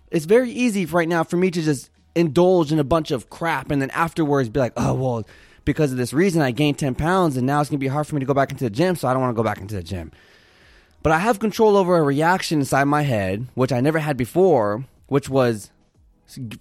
It's 0.10 0.26
very 0.26 0.50
easy 0.50 0.88
right 0.88 1.08
now 1.08 1.24
for 1.24 1.38
me 1.38 1.52
to 1.52 1.62
just 1.62 1.92
indulge 2.16 2.72
in 2.72 2.80
a 2.80 2.84
bunch 2.84 3.12
of 3.12 3.30
crap, 3.30 3.70
and 3.70 3.80
then 3.80 3.92
afterwards 3.92 4.50
be 4.50 4.60
like, 4.60 4.74
oh 4.78 4.96
well 4.96 5.26
because 5.66 5.92
of 5.92 5.98
this 5.98 6.14
reason, 6.14 6.42
I 6.42 6.52
gained 6.52 6.80
10 6.80 6.96
pounds 6.96 7.36
and 7.36 7.46
now 7.46 7.60
it's 7.60 7.70
going 7.70 7.80
to 7.80 7.84
be 7.84 7.88
hard 7.88 8.08
for 8.08 8.16
me 8.16 8.20
to 8.20 8.26
go 8.26 8.34
back 8.34 8.52
into 8.52 8.64
the 8.64 8.70
gym, 8.70 8.96
so 8.96 9.08
I 9.08 9.14
don't 9.14 9.22
want 9.22 9.36
to 9.36 9.42
go 9.42 9.44
back 9.44 9.60
into 9.60 9.76
the 9.76 9.84
gym. 9.84 10.12
But 11.04 11.12
I 11.12 11.20
have 11.20 11.40
control 11.40 11.76
over 11.78 11.98
a 11.98 12.04
reaction 12.04 12.60
inside 12.60 12.86
my 12.86 13.04
head, 13.04 13.48
which 13.54 13.72
I 13.72 13.82
never 13.82 14.00
had 14.00 14.18
before, 14.18 14.86
which 15.08 15.30
was 15.30 15.72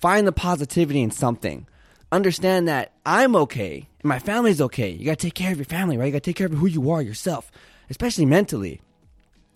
find 0.00 0.26
the 0.26 0.32
positivity 0.32 1.00
in 1.00 1.11
something. 1.11 1.66
Understand 2.12 2.68
that 2.68 2.92
I'm 3.06 3.34
okay 3.37 3.88
and 4.00 4.08
my 4.08 4.18
family's 4.18 4.61
okay. 4.61 4.90
You 4.90 5.06
got 5.06 5.18
to 5.18 5.26
take 5.26 5.34
care 5.34 5.50
of 5.50 5.58
your 5.58 5.64
family, 5.64 5.96
right? 5.96 6.06
You 6.06 6.12
got 6.12 6.23
to 6.23 6.30
take 6.30 6.37
care 6.37 6.46
of 6.46 6.52
who 6.52 6.66
you 6.66 6.90
are 6.90 7.00
yourself, 7.00 7.50
especially 7.88 8.26
mentally. 8.26 8.80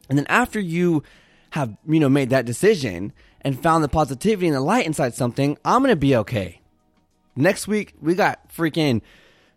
And 0.09 0.19
then 0.19 0.26
after 0.28 0.59
you 0.59 1.02
have, 1.50 1.76
you 1.87 2.00
know, 2.00 2.09
made 2.09 2.31
that 2.31 2.47
decision 2.47 3.12
and 3.43 3.62
found 3.62 3.85
the 3.85 3.88
positivity 3.88 4.47
and 4.47 4.57
the 4.57 4.61
light 4.61 4.87
inside 4.87 5.14
something, 5.14 5.59
I'm 5.64 5.83
going 5.83 5.93
to 5.93 5.97
be 5.97 6.17
okay. 6.17 6.61
Next 7.37 7.69
week, 7.69 7.95
we 8.00 8.14
got 8.14 8.52
freaking 8.52 9.02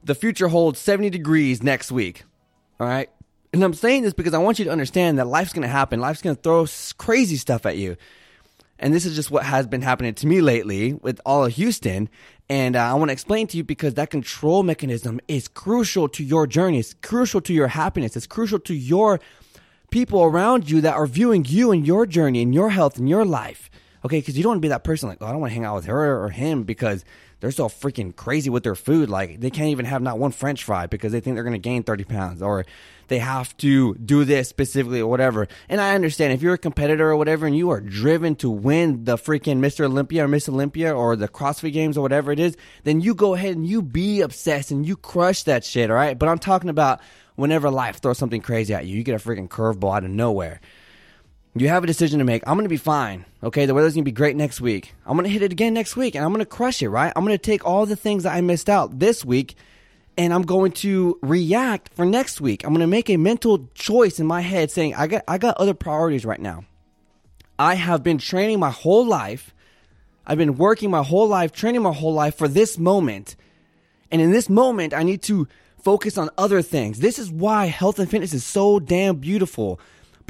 the 0.03 0.15
future 0.15 0.47
holds 0.47 0.79
70 0.79 1.09
degrees 1.09 1.61
next 1.63 1.91
week. 1.91 2.23
All 2.79 2.87
right. 2.87 3.09
And 3.53 3.63
I'm 3.63 3.73
saying 3.73 4.03
this 4.03 4.13
because 4.13 4.33
I 4.33 4.37
want 4.37 4.59
you 4.59 4.65
to 4.65 4.71
understand 4.71 5.19
that 5.19 5.27
life's 5.27 5.53
going 5.53 5.63
to 5.63 5.67
happen. 5.67 5.99
Life's 5.99 6.21
going 6.21 6.35
to 6.35 6.41
throw 6.41 6.65
crazy 6.97 7.35
stuff 7.35 7.65
at 7.65 7.77
you. 7.77 7.97
And 8.79 8.93
this 8.93 9.05
is 9.05 9.15
just 9.15 9.29
what 9.29 9.43
has 9.43 9.67
been 9.67 9.83
happening 9.83 10.15
to 10.15 10.27
me 10.27 10.41
lately 10.41 10.93
with 10.93 11.21
all 11.25 11.45
of 11.45 11.53
Houston. 11.53 12.09
And 12.49 12.75
uh, 12.75 12.79
I 12.79 12.93
want 12.95 13.09
to 13.09 13.13
explain 13.13 13.45
to 13.47 13.57
you 13.57 13.63
because 13.63 13.93
that 13.93 14.09
control 14.09 14.63
mechanism 14.63 15.19
is 15.27 15.47
crucial 15.47 16.09
to 16.09 16.23
your 16.23 16.47
journey. 16.47 16.79
It's 16.79 16.95
crucial 16.95 17.41
to 17.41 17.53
your 17.53 17.67
happiness. 17.67 18.15
It's 18.15 18.25
crucial 18.25 18.59
to 18.59 18.73
your 18.73 19.19
people 19.91 20.23
around 20.23 20.69
you 20.69 20.81
that 20.81 20.95
are 20.95 21.05
viewing 21.05 21.45
you 21.45 21.71
and 21.71 21.85
your 21.85 22.05
journey 22.07 22.41
and 22.41 22.55
your 22.55 22.71
health 22.71 22.97
and 22.97 23.07
your 23.07 23.25
life. 23.25 23.69
Okay. 24.03 24.19
Because 24.19 24.35
you 24.35 24.41
don't 24.41 24.51
want 24.51 24.61
to 24.61 24.65
be 24.65 24.69
that 24.69 24.83
person 24.83 25.09
like, 25.09 25.19
oh, 25.21 25.27
I 25.27 25.31
don't 25.31 25.41
want 25.41 25.51
to 25.51 25.55
hang 25.55 25.65
out 25.65 25.75
with 25.75 25.85
her 25.85 26.23
or 26.23 26.29
him 26.29 26.63
because 26.63 27.05
they're 27.41 27.51
so 27.51 27.67
freaking 27.67 28.15
crazy 28.15 28.49
with 28.49 28.63
their 28.63 28.75
food. 28.75 29.09
Like 29.09 29.41
they 29.41 29.49
can't 29.49 29.69
even 29.69 29.85
have 29.85 30.01
not 30.01 30.17
one 30.17 30.31
French 30.31 30.63
fry 30.63 30.87
because 30.87 31.11
they 31.11 31.19
think 31.19 31.35
they're 31.35 31.43
going 31.43 31.53
to 31.53 31.59
gain 31.59 31.83
30 31.83 32.03
pounds 32.05 32.41
or 32.41 32.65
they 33.09 33.19
have 33.19 33.57
to 33.57 33.95
do 33.95 34.23
this 34.23 34.47
specifically 34.47 35.01
or 35.01 35.09
whatever. 35.09 35.47
And 35.67 35.81
I 35.81 35.95
understand 35.95 36.31
if 36.31 36.41
you're 36.41 36.53
a 36.53 36.59
competitor 36.59 37.09
or 37.09 37.17
whatever 37.17 37.45
and 37.45 37.57
you 37.57 37.71
are 37.71 37.81
driven 37.81 38.35
to 38.37 38.49
win 38.49 39.03
the 39.03 39.17
freaking 39.17 39.57
Mr. 39.57 39.85
Olympia 39.85 40.23
or 40.23 40.27
Miss 40.29 40.47
Olympia 40.47 40.95
or 40.95 41.15
the 41.15 41.27
CrossFit 41.27 41.73
games 41.73 41.97
or 41.97 42.01
whatever 42.01 42.31
it 42.31 42.39
is, 42.39 42.55
then 42.83 43.01
you 43.01 43.13
go 43.13 43.33
ahead 43.33 43.55
and 43.55 43.67
you 43.67 43.81
be 43.81 44.21
obsessed 44.21 44.71
and 44.71 44.85
you 44.85 44.95
crush 44.95 45.43
that 45.43 45.65
shit. 45.65 45.89
All 45.89 45.95
right. 45.95 46.17
But 46.17 46.29
I'm 46.29 46.39
talking 46.39 46.69
about 46.69 47.01
whenever 47.35 47.69
life 47.69 48.01
throws 48.01 48.19
something 48.19 48.41
crazy 48.41 48.73
at 48.73 48.85
you, 48.85 48.95
you 48.95 49.03
get 49.03 49.15
a 49.15 49.27
freaking 49.27 49.49
curveball 49.49 49.97
out 49.97 50.03
of 50.05 50.11
nowhere. 50.11 50.61
You 51.53 51.67
have 51.67 51.83
a 51.83 51.87
decision 51.87 52.19
to 52.19 52.25
make. 52.25 52.43
I'm 52.47 52.55
going 52.55 52.65
to 52.65 52.69
be 52.69 52.77
fine. 52.77 53.25
Okay. 53.43 53.65
The 53.65 53.73
weather's 53.73 53.93
going 53.93 54.03
to 54.05 54.09
be 54.09 54.13
great 54.13 54.35
next 54.35 54.61
week. 54.61 54.93
I'm 55.05 55.17
going 55.17 55.25
to 55.25 55.29
hit 55.29 55.41
it 55.41 55.51
again 55.51 55.73
next 55.73 55.97
week 55.97 56.15
and 56.15 56.23
I'm 56.23 56.31
going 56.31 56.39
to 56.39 56.45
crush 56.45 56.81
it, 56.81 56.89
right? 56.89 57.11
I'm 57.15 57.25
going 57.25 57.37
to 57.37 57.43
take 57.43 57.65
all 57.65 57.85
the 57.85 57.95
things 57.95 58.23
that 58.23 58.33
I 58.33 58.41
missed 58.41 58.69
out 58.69 58.99
this 58.99 59.25
week 59.25 59.55
and 60.17 60.33
I'm 60.33 60.43
going 60.43 60.71
to 60.73 61.19
react 61.21 61.89
for 61.93 62.05
next 62.05 62.39
week. 62.39 62.63
I'm 62.63 62.71
going 62.71 62.81
to 62.81 62.87
make 62.87 63.09
a 63.09 63.17
mental 63.17 63.67
choice 63.73 64.19
in 64.19 64.27
my 64.27 64.41
head 64.41 64.71
saying, 64.71 64.95
I 64.95 65.07
got, 65.07 65.23
I 65.27 65.37
got 65.37 65.57
other 65.57 65.73
priorities 65.73 66.25
right 66.25 66.39
now. 66.39 66.65
I 67.59 67.75
have 67.75 68.01
been 68.01 68.17
training 68.17 68.59
my 68.59 68.71
whole 68.71 69.05
life. 69.05 69.53
I've 70.25 70.37
been 70.37 70.57
working 70.57 70.89
my 70.89 71.03
whole 71.03 71.27
life, 71.27 71.51
training 71.51 71.81
my 71.81 71.93
whole 71.93 72.13
life 72.13 72.35
for 72.35 72.47
this 72.47 72.77
moment. 72.77 73.35
And 74.09 74.21
in 74.21 74.31
this 74.31 74.49
moment, 74.49 74.93
I 74.93 75.03
need 75.03 75.21
to 75.23 75.47
focus 75.83 76.17
on 76.17 76.29
other 76.37 76.61
things. 76.61 76.99
This 76.99 77.19
is 77.19 77.29
why 77.29 77.65
health 77.65 77.99
and 77.99 78.09
fitness 78.09 78.33
is 78.33 78.45
so 78.45 78.79
damn 78.79 79.17
beautiful 79.17 79.79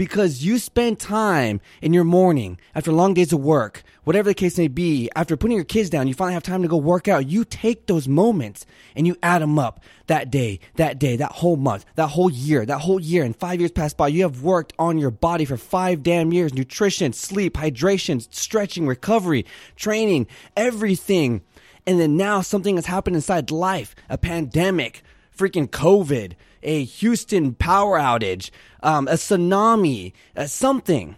because 0.01 0.43
you 0.43 0.57
spend 0.57 0.97
time 0.97 1.61
in 1.79 1.93
your 1.93 2.03
morning 2.03 2.57
after 2.73 2.91
long 2.91 3.13
days 3.13 3.31
of 3.31 3.39
work, 3.39 3.83
whatever 4.03 4.31
the 4.31 4.33
case 4.33 4.57
may 4.57 4.67
be, 4.67 5.07
after 5.15 5.37
putting 5.37 5.55
your 5.55 5.63
kids 5.63 5.91
down, 5.91 6.07
you 6.07 6.15
finally 6.15 6.33
have 6.33 6.41
time 6.41 6.63
to 6.63 6.67
go 6.67 6.75
work 6.75 7.07
out. 7.07 7.29
You 7.29 7.45
take 7.45 7.85
those 7.85 8.07
moments 8.07 8.65
and 8.95 9.05
you 9.05 9.15
add 9.21 9.43
them 9.43 9.59
up 9.59 9.79
that 10.07 10.31
day, 10.31 10.59
that 10.73 10.97
day, 10.97 11.17
that 11.17 11.33
whole 11.33 11.55
month, 11.55 11.85
that 11.97 12.07
whole 12.07 12.31
year, 12.31 12.65
that 12.65 12.79
whole 12.79 12.99
year, 12.99 13.23
and 13.23 13.35
five 13.35 13.59
years 13.59 13.69
pass 13.69 13.93
by. 13.93 14.07
You 14.07 14.23
have 14.23 14.41
worked 14.41 14.73
on 14.79 14.97
your 14.97 15.11
body 15.11 15.45
for 15.45 15.55
five 15.55 16.01
damn 16.01 16.33
years 16.33 16.51
nutrition, 16.51 17.13
sleep, 17.13 17.53
hydration, 17.53 18.27
stretching, 18.33 18.87
recovery, 18.87 19.45
training, 19.75 20.25
everything. 20.57 21.41
And 21.85 21.99
then 21.99 22.17
now 22.17 22.41
something 22.41 22.75
has 22.75 22.87
happened 22.87 23.17
inside 23.17 23.51
life 23.51 23.93
a 24.09 24.17
pandemic, 24.17 25.03
freaking 25.37 25.69
COVID 25.69 26.33
a 26.63 26.83
Houston 26.83 27.53
power 27.53 27.99
outage, 27.99 28.49
um, 28.83 29.07
a 29.07 29.13
tsunami, 29.13 30.13
uh, 30.35 30.45
something. 30.45 31.15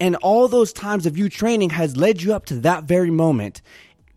And 0.00 0.16
all 0.16 0.48
those 0.48 0.72
times 0.72 1.06
of 1.06 1.16
you 1.16 1.28
training 1.28 1.70
has 1.70 1.96
led 1.96 2.22
you 2.22 2.34
up 2.34 2.46
to 2.46 2.56
that 2.56 2.84
very 2.84 3.10
moment 3.10 3.62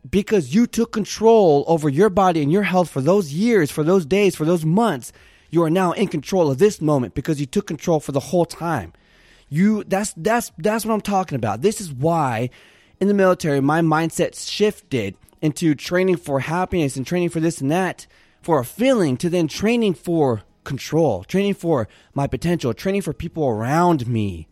because 0.09 0.53
you 0.53 0.67
took 0.67 0.91
control 0.91 1.63
over 1.67 1.89
your 1.89 2.09
body 2.09 2.41
and 2.41 2.51
your 2.51 2.63
health 2.63 2.89
for 2.89 3.01
those 3.01 3.33
years, 3.33 3.71
for 3.71 3.83
those 3.83 4.05
days, 4.05 4.35
for 4.35 4.45
those 4.45 4.65
months. 4.65 5.11
You 5.51 5.63
are 5.63 5.69
now 5.69 5.91
in 5.93 6.07
control 6.07 6.51
of 6.51 6.57
this 6.57 6.81
moment 6.81 7.13
because 7.13 7.39
you 7.39 7.45
took 7.45 7.67
control 7.67 7.99
for 7.99 8.11
the 8.11 8.19
whole 8.19 8.45
time. 8.45 8.93
You 9.47 9.83
that's 9.83 10.13
that's 10.17 10.51
that's 10.57 10.85
what 10.85 10.93
I'm 10.93 11.01
talking 11.01 11.35
about. 11.35 11.61
This 11.61 11.79
is 11.79 11.93
why 11.93 12.49
in 12.99 13.07
the 13.07 13.13
military 13.13 13.61
my 13.61 13.81
mindset 13.81 14.37
shifted 14.49 15.15
into 15.41 15.75
training 15.75 16.17
for 16.17 16.39
happiness 16.39 16.95
and 16.95 17.05
training 17.05 17.29
for 17.29 17.39
this 17.39 17.61
and 17.61 17.71
that 17.71 18.07
for 18.41 18.59
a 18.59 18.65
feeling 18.65 19.17
to 19.17 19.29
then 19.29 19.47
training 19.47 19.93
for 19.93 20.43
control, 20.65 21.23
training 21.23 21.53
for 21.53 21.87
my 22.13 22.27
potential, 22.27 22.73
training 22.73 23.01
for 23.01 23.13
people 23.13 23.47
around 23.47 24.07
me. 24.07 24.47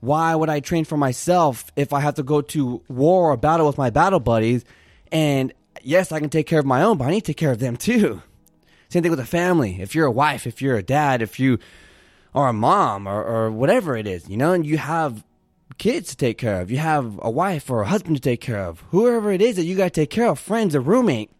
Why 0.00 0.34
would 0.34 0.50
I 0.50 0.60
train 0.60 0.84
for 0.84 0.96
myself 0.96 1.72
if 1.74 1.92
I 1.92 2.00
have 2.00 2.14
to 2.16 2.22
go 2.22 2.40
to 2.42 2.82
war 2.88 3.32
or 3.32 3.36
battle 3.36 3.66
with 3.66 3.78
my 3.78 3.90
battle 3.90 4.20
buddies? 4.20 4.64
And 5.10 5.52
yes, 5.82 6.12
I 6.12 6.20
can 6.20 6.30
take 6.30 6.46
care 6.46 6.60
of 6.60 6.66
my 6.66 6.82
own, 6.82 6.98
but 6.98 7.06
I 7.06 7.10
need 7.10 7.22
to 7.22 7.28
take 7.28 7.36
care 7.38 7.50
of 7.52 7.58
them 7.58 7.76
too. 7.76 8.22
Same 8.90 9.02
thing 9.02 9.10
with 9.10 9.20
a 9.20 9.26
family. 9.26 9.80
If 9.80 9.94
you're 9.94 10.06
a 10.06 10.10
wife, 10.12 10.46
if 10.46 10.62
you're 10.62 10.76
a 10.76 10.82
dad, 10.82 11.20
if 11.20 11.40
you 11.40 11.58
are 12.34 12.48
a 12.48 12.52
mom 12.52 13.06
or, 13.06 13.22
or 13.22 13.50
whatever 13.50 13.96
it 13.96 14.06
is, 14.06 14.28
you 14.28 14.36
know, 14.36 14.52
and 14.52 14.64
you 14.64 14.78
have 14.78 15.24
kids 15.78 16.10
to 16.10 16.16
take 16.16 16.38
care 16.38 16.60
of, 16.60 16.70
you 16.70 16.78
have 16.78 17.18
a 17.22 17.30
wife 17.30 17.70
or 17.70 17.82
a 17.82 17.86
husband 17.86 18.16
to 18.16 18.22
take 18.22 18.40
care 18.40 18.60
of, 18.60 18.82
whoever 18.90 19.32
it 19.32 19.42
is 19.42 19.56
that 19.56 19.64
you 19.64 19.76
got 19.76 19.84
to 19.84 19.90
take 19.90 20.10
care 20.10 20.26
of, 20.26 20.38
friends, 20.38 20.74
a 20.74 20.80
roommate, 20.80 21.30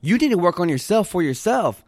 you 0.00 0.16
need 0.16 0.30
to 0.30 0.38
work 0.38 0.60
on 0.60 0.68
yourself 0.68 1.08
for 1.08 1.22
yourself. 1.22 1.84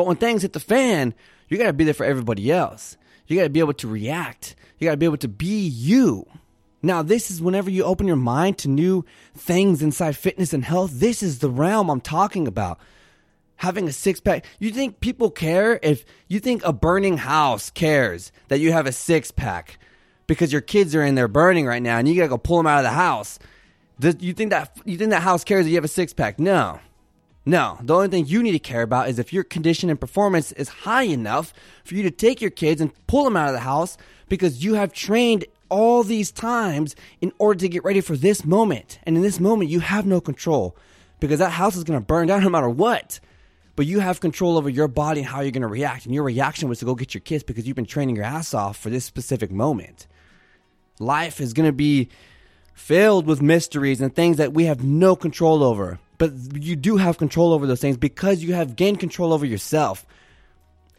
But 0.00 0.06
when 0.06 0.16
things 0.16 0.40
hit 0.40 0.54
the 0.54 0.60
fan, 0.60 1.12
you 1.50 1.58
got 1.58 1.66
to 1.66 1.74
be 1.74 1.84
there 1.84 1.92
for 1.92 2.06
everybody 2.06 2.50
else. 2.50 2.96
You 3.26 3.36
got 3.36 3.42
to 3.42 3.50
be 3.50 3.60
able 3.60 3.74
to 3.74 3.86
react. 3.86 4.56
You 4.78 4.86
got 4.86 4.92
to 4.92 4.96
be 4.96 5.04
able 5.04 5.18
to 5.18 5.28
be 5.28 5.66
you. 5.68 6.26
Now, 6.80 7.02
this 7.02 7.30
is 7.30 7.42
whenever 7.42 7.68
you 7.68 7.84
open 7.84 8.06
your 8.06 8.16
mind 8.16 8.56
to 8.60 8.68
new 8.68 9.04
things 9.34 9.82
inside 9.82 10.16
fitness 10.16 10.54
and 10.54 10.64
health. 10.64 10.92
This 10.94 11.22
is 11.22 11.40
the 11.40 11.50
realm 11.50 11.90
I'm 11.90 12.00
talking 12.00 12.48
about. 12.48 12.78
Having 13.56 13.88
a 13.88 13.92
six 13.92 14.20
pack. 14.20 14.46
You 14.58 14.70
think 14.70 15.00
people 15.00 15.30
care 15.30 15.78
if 15.82 16.06
you 16.28 16.40
think 16.40 16.64
a 16.64 16.72
burning 16.72 17.18
house 17.18 17.68
cares 17.68 18.32
that 18.48 18.58
you 18.58 18.72
have 18.72 18.86
a 18.86 18.92
six 18.92 19.30
pack 19.30 19.78
because 20.26 20.50
your 20.50 20.62
kids 20.62 20.94
are 20.94 21.02
in 21.02 21.14
there 21.14 21.28
burning 21.28 21.66
right 21.66 21.82
now 21.82 21.98
and 21.98 22.08
you 22.08 22.14
got 22.14 22.22
to 22.22 22.28
go 22.28 22.38
pull 22.38 22.56
them 22.56 22.66
out 22.66 22.78
of 22.78 22.84
the 22.84 22.96
house. 22.96 23.38
You 24.18 24.32
think 24.32 24.48
that 24.48 24.74
you 24.86 24.96
think 24.96 25.10
that 25.10 25.20
house 25.20 25.44
cares 25.44 25.66
that 25.66 25.68
you 25.68 25.76
have 25.76 25.84
a 25.84 25.88
six 25.88 26.14
pack? 26.14 26.40
No. 26.40 26.80
No, 27.46 27.78
the 27.80 27.94
only 27.94 28.08
thing 28.08 28.26
you 28.26 28.42
need 28.42 28.52
to 28.52 28.58
care 28.58 28.82
about 28.82 29.08
is 29.08 29.18
if 29.18 29.32
your 29.32 29.44
condition 29.44 29.88
and 29.88 29.98
performance 29.98 30.52
is 30.52 30.68
high 30.68 31.04
enough 31.04 31.54
for 31.84 31.94
you 31.94 32.02
to 32.02 32.10
take 32.10 32.40
your 32.40 32.50
kids 32.50 32.80
and 32.80 32.92
pull 33.06 33.24
them 33.24 33.36
out 33.36 33.48
of 33.48 33.54
the 33.54 33.60
house 33.60 33.96
because 34.28 34.62
you 34.62 34.74
have 34.74 34.92
trained 34.92 35.46
all 35.70 36.02
these 36.02 36.30
times 36.30 36.94
in 37.20 37.32
order 37.38 37.60
to 37.60 37.68
get 37.68 37.82
ready 37.82 38.00
for 38.02 38.16
this 38.16 38.44
moment. 38.44 38.98
And 39.04 39.16
in 39.16 39.22
this 39.22 39.40
moment, 39.40 39.70
you 39.70 39.80
have 39.80 40.04
no 40.04 40.20
control 40.20 40.76
because 41.18 41.38
that 41.38 41.50
house 41.50 41.76
is 41.76 41.84
going 41.84 41.98
to 41.98 42.04
burn 42.04 42.26
down 42.26 42.42
no 42.42 42.50
matter 42.50 42.68
what. 42.68 43.20
But 43.74 43.86
you 43.86 44.00
have 44.00 44.20
control 44.20 44.58
over 44.58 44.68
your 44.68 44.88
body 44.88 45.20
and 45.20 45.28
how 45.28 45.40
you're 45.40 45.52
going 45.52 45.62
to 45.62 45.68
react. 45.68 46.04
And 46.04 46.14
your 46.14 46.24
reaction 46.24 46.68
was 46.68 46.80
to 46.80 46.84
go 46.84 46.94
get 46.94 47.14
your 47.14 47.22
kids 47.22 47.42
because 47.42 47.66
you've 47.66 47.76
been 47.76 47.86
training 47.86 48.16
your 48.16 48.24
ass 48.24 48.52
off 48.52 48.76
for 48.76 48.90
this 48.90 49.06
specific 49.06 49.50
moment. 49.50 50.06
Life 50.98 51.40
is 51.40 51.54
going 51.54 51.68
to 51.68 51.72
be 51.72 52.10
filled 52.74 53.26
with 53.26 53.40
mysteries 53.40 54.02
and 54.02 54.14
things 54.14 54.36
that 54.36 54.52
we 54.52 54.64
have 54.64 54.84
no 54.84 55.16
control 55.16 55.62
over 55.62 55.98
but 56.20 56.30
you 56.54 56.76
do 56.76 56.98
have 56.98 57.18
control 57.18 57.52
over 57.52 57.66
those 57.66 57.80
things 57.80 57.96
because 57.96 58.44
you 58.44 58.54
have 58.54 58.76
gained 58.76 59.00
control 59.00 59.32
over 59.32 59.44
yourself 59.44 60.06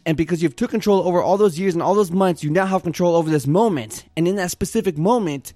and 0.06 0.18
because 0.18 0.44
you've 0.44 0.56
took 0.58 0.72
control 0.72 1.08
over 1.08 1.22
all 1.22 1.38
those 1.38 1.58
years 1.58 1.74
and 1.76 1.82
all 1.82 1.96
those 1.96 2.12
months 2.12 2.44
you 2.44 2.50
now 2.50 2.66
have 2.66 2.84
control 2.84 3.16
over 3.16 3.30
this 3.30 3.48
moment 3.48 4.04
and 4.18 4.28
in 4.28 4.36
that 4.36 4.52
specific 4.52 4.98
moment 4.98 5.54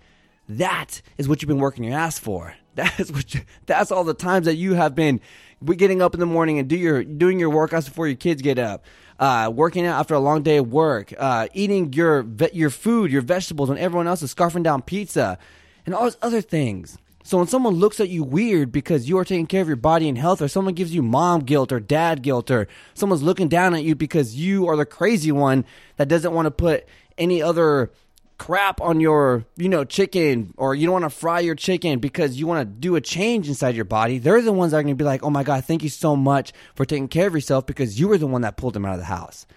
that 0.48 1.02
is 1.18 1.28
what 1.28 1.42
you've 1.42 1.50
been 1.50 1.58
working 1.58 1.84
your 1.84 1.98
ass 1.98 2.18
for 2.18 2.56
That's 2.76 3.10
what 3.10 3.34
you, 3.34 3.42
that's 3.66 3.90
all 3.90 4.04
the 4.04 4.14
times 4.14 4.48
that 4.48 4.56
you 4.56 4.74
have 4.74 4.96
been 4.96 5.22
getting 5.64 6.02
up 6.02 6.14
in 6.14 6.20
the 6.20 6.26
morning 6.26 6.60
and 6.60 6.68
do 6.68 6.76
your 6.76 7.06
doing 7.06 7.40
your 7.40 7.50
workouts 7.50 7.86
before 7.86 8.06
your 8.06 8.18
kids 8.18 8.42
get 8.42 8.60
up. 8.60 8.84
Uh, 9.18 9.50
working 9.54 9.86
out 9.86 9.98
after 9.98 10.14
a 10.14 10.20
long 10.20 10.44
day 10.44 10.58
of 10.58 10.70
work, 10.74 11.14
uh, 11.18 11.48
eating 11.54 11.94
your 11.94 12.28
your 12.52 12.70
food, 12.70 13.14
your 13.14 13.22
vegetables 13.22 13.70
when 13.70 13.78
everyone 13.78 14.08
else 14.08 14.22
is 14.22 14.36
scarfing 14.36 14.62
down 14.62 14.82
pizza, 14.82 15.38
and 15.86 15.96
all 15.96 16.04
those 16.04 16.18
other 16.22 16.42
things. 16.42 16.98
So 17.26 17.40
when 17.40 17.48
someone 17.48 17.74
looks 17.74 18.00
at 18.00 18.10
you 18.10 18.24
weird 18.24 18.72
because 18.72 19.10
you 19.10 19.18
are 19.18 19.26
taking 19.26 19.48
care 19.48 19.64
of 19.64 19.68
your 19.68 19.78
body 19.78 20.08
and 20.08 20.16
health, 20.16 20.44
or 20.44 20.48
someone 20.48 20.76
gives 20.76 20.94
you 20.94 21.02
mom 21.02 21.42
guilt 21.42 21.72
or 21.72 21.80
dad 21.80 22.22
guilt, 22.22 22.52
or 22.52 22.68
someone's 22.94 23.24
looking 23.24 23.48
down 23.48 23.74
at 23.74 23.82
you 23.82 23.96
because 23.96 24.36
you 24.36 24.68
are 24.68 24.78
the 24.78 24.86
crazy 24.86 25.32
one 25.32 25.66
that 25.98 26.08
doesn't 26.08 26.34
want 26.34 26.46
to 26.46 26.52
put 26.52 26.86
any 27.18 27.42
other 27.42 27.92
crap 28.38 28.80
on 28.80 29.00
your, 29.00 29.44
you 29.58 29.68
know, 29.68 29.84
chicken 29.84 30.54
or 30.56 30.76
you 30.76 30.86
don't 30.86 31.02
want 31.02 31.06
to 31.06 31.10
fry 31.10 31.40
your 31.40 31.56
chicken 31.56 31.98
because 31.98 32.38
you 32.40 32.46
want 32.46 32.60
to 32.60 32.66
do 32.66 32.96
a 32.96 33.02
change 33.02 33.48
inside 33.48 33.76
your 33.76 33.86
body, 33.86 34.20
they're 34.20 34.44
the 34.44 34.54
ones 34.54 34.72
that 34.72 34.78
are 34.78 34.84
going 34.84 34.94
to 34.94 34.96
be 34.96 35.04
like, 35.04 35.24
oh 35.24 35.32
my 35.32 35.42
God, 35.42 35.66
thank 35.66 35.82
you 35.82 35.90
so 35.90 36.16
much 36.16 36.54
for 36.76 36.86
taking 36.86 37.08
care 37.08 37.26
of 37.26 37.34
yourself 37.34 37.66
because 37.66 38.00
you 38.00 38.08
were 38.08 38.20
the 38.20 38.28
one 38.28 38.44
that 38.44 38.56
pulled 38.56 38.76
them 38.76 38.86
out 38.86 38.94
of 38.94 39.00
the 39.00 39.06
house. 39.06 39.48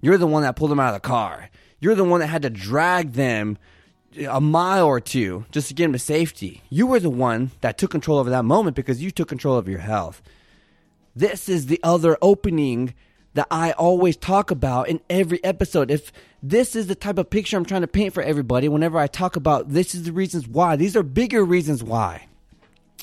You're 0.00 0.18
the 0.18 0.26
one 0.26 0.42
that 0.42 0.56
pulled 0.56 0.72
them 0.72 0.80
out 0.80 0.94
of 0.94 1.00
the 1.00 1.08
car. 1.08 1.48
You're 1.78 1.94
the 1.94 2.02
one 2.02 2.18
that 2.20 2.26
had 2.26 2.42
to 2.42 2.50
drag 2.50 3.12
them 3.12 3.56
a 4.16 4.40
mile 4.40 4.86
or 4.86 5.00
two 5.00 5.44
just 5.50 5.68
to 5.68 5.74
get 5.74 5.84
them 5.84 5.92
to 5.92 5.98
safety. 5.98 6.62
You 6.70 6.86
were 6.86 7.00
the 7.00 7.10
one 7.10 7.50
that 7.60 7.78
took 7.78 7.90
control 7.90 8.18
over 8.18 8.30
that 8.30 8.44
moment 8.44 8.76
because 8.76 9.02
you 9.02 9.10
took 9.10 9.28
control 9.28 9.56
of 9.56 9.68
your 9.68 9.80
health. 9.80 10.22
This 11.14 11.48
is 11.48 11.66
the 11.66 11.80
other 11.82 12.16
opening 12.22 12.94
that 13.34 13.46
I 13.50 13.72
always 13.72 14.16
talk 14.16 14.50
about 14.50 14.88
in 14.88 15.00
every 15.10 15.42
episode. 15.44 15.90
If 15.90 16.12
this 16.42 16.74
is 16.74 16.86
the 16.86 16.94
type 16.94 17.18
of 17.18 17.30
picture 17.30 17.56
I'm 17.56 17.64
trying 17.64 17.82
to 17.82 17.86
paint 17.86 18.14
for 18.14 18.22
everybody 18.22 18.68
whenever 18.68 18.98
I 18.98 19.06
talk 19.06 19.36
about 19.36 19.70
this 19.70 19.94
is 19.94 20.04
the 20.04 20.12
reasons 20.12 20.48
why, 20.48 20.76
these 20.76 20.96
are 20.96 21.02
bigger 21.02 21.44
reasons 21.44 21.82
why. 21.82 22.26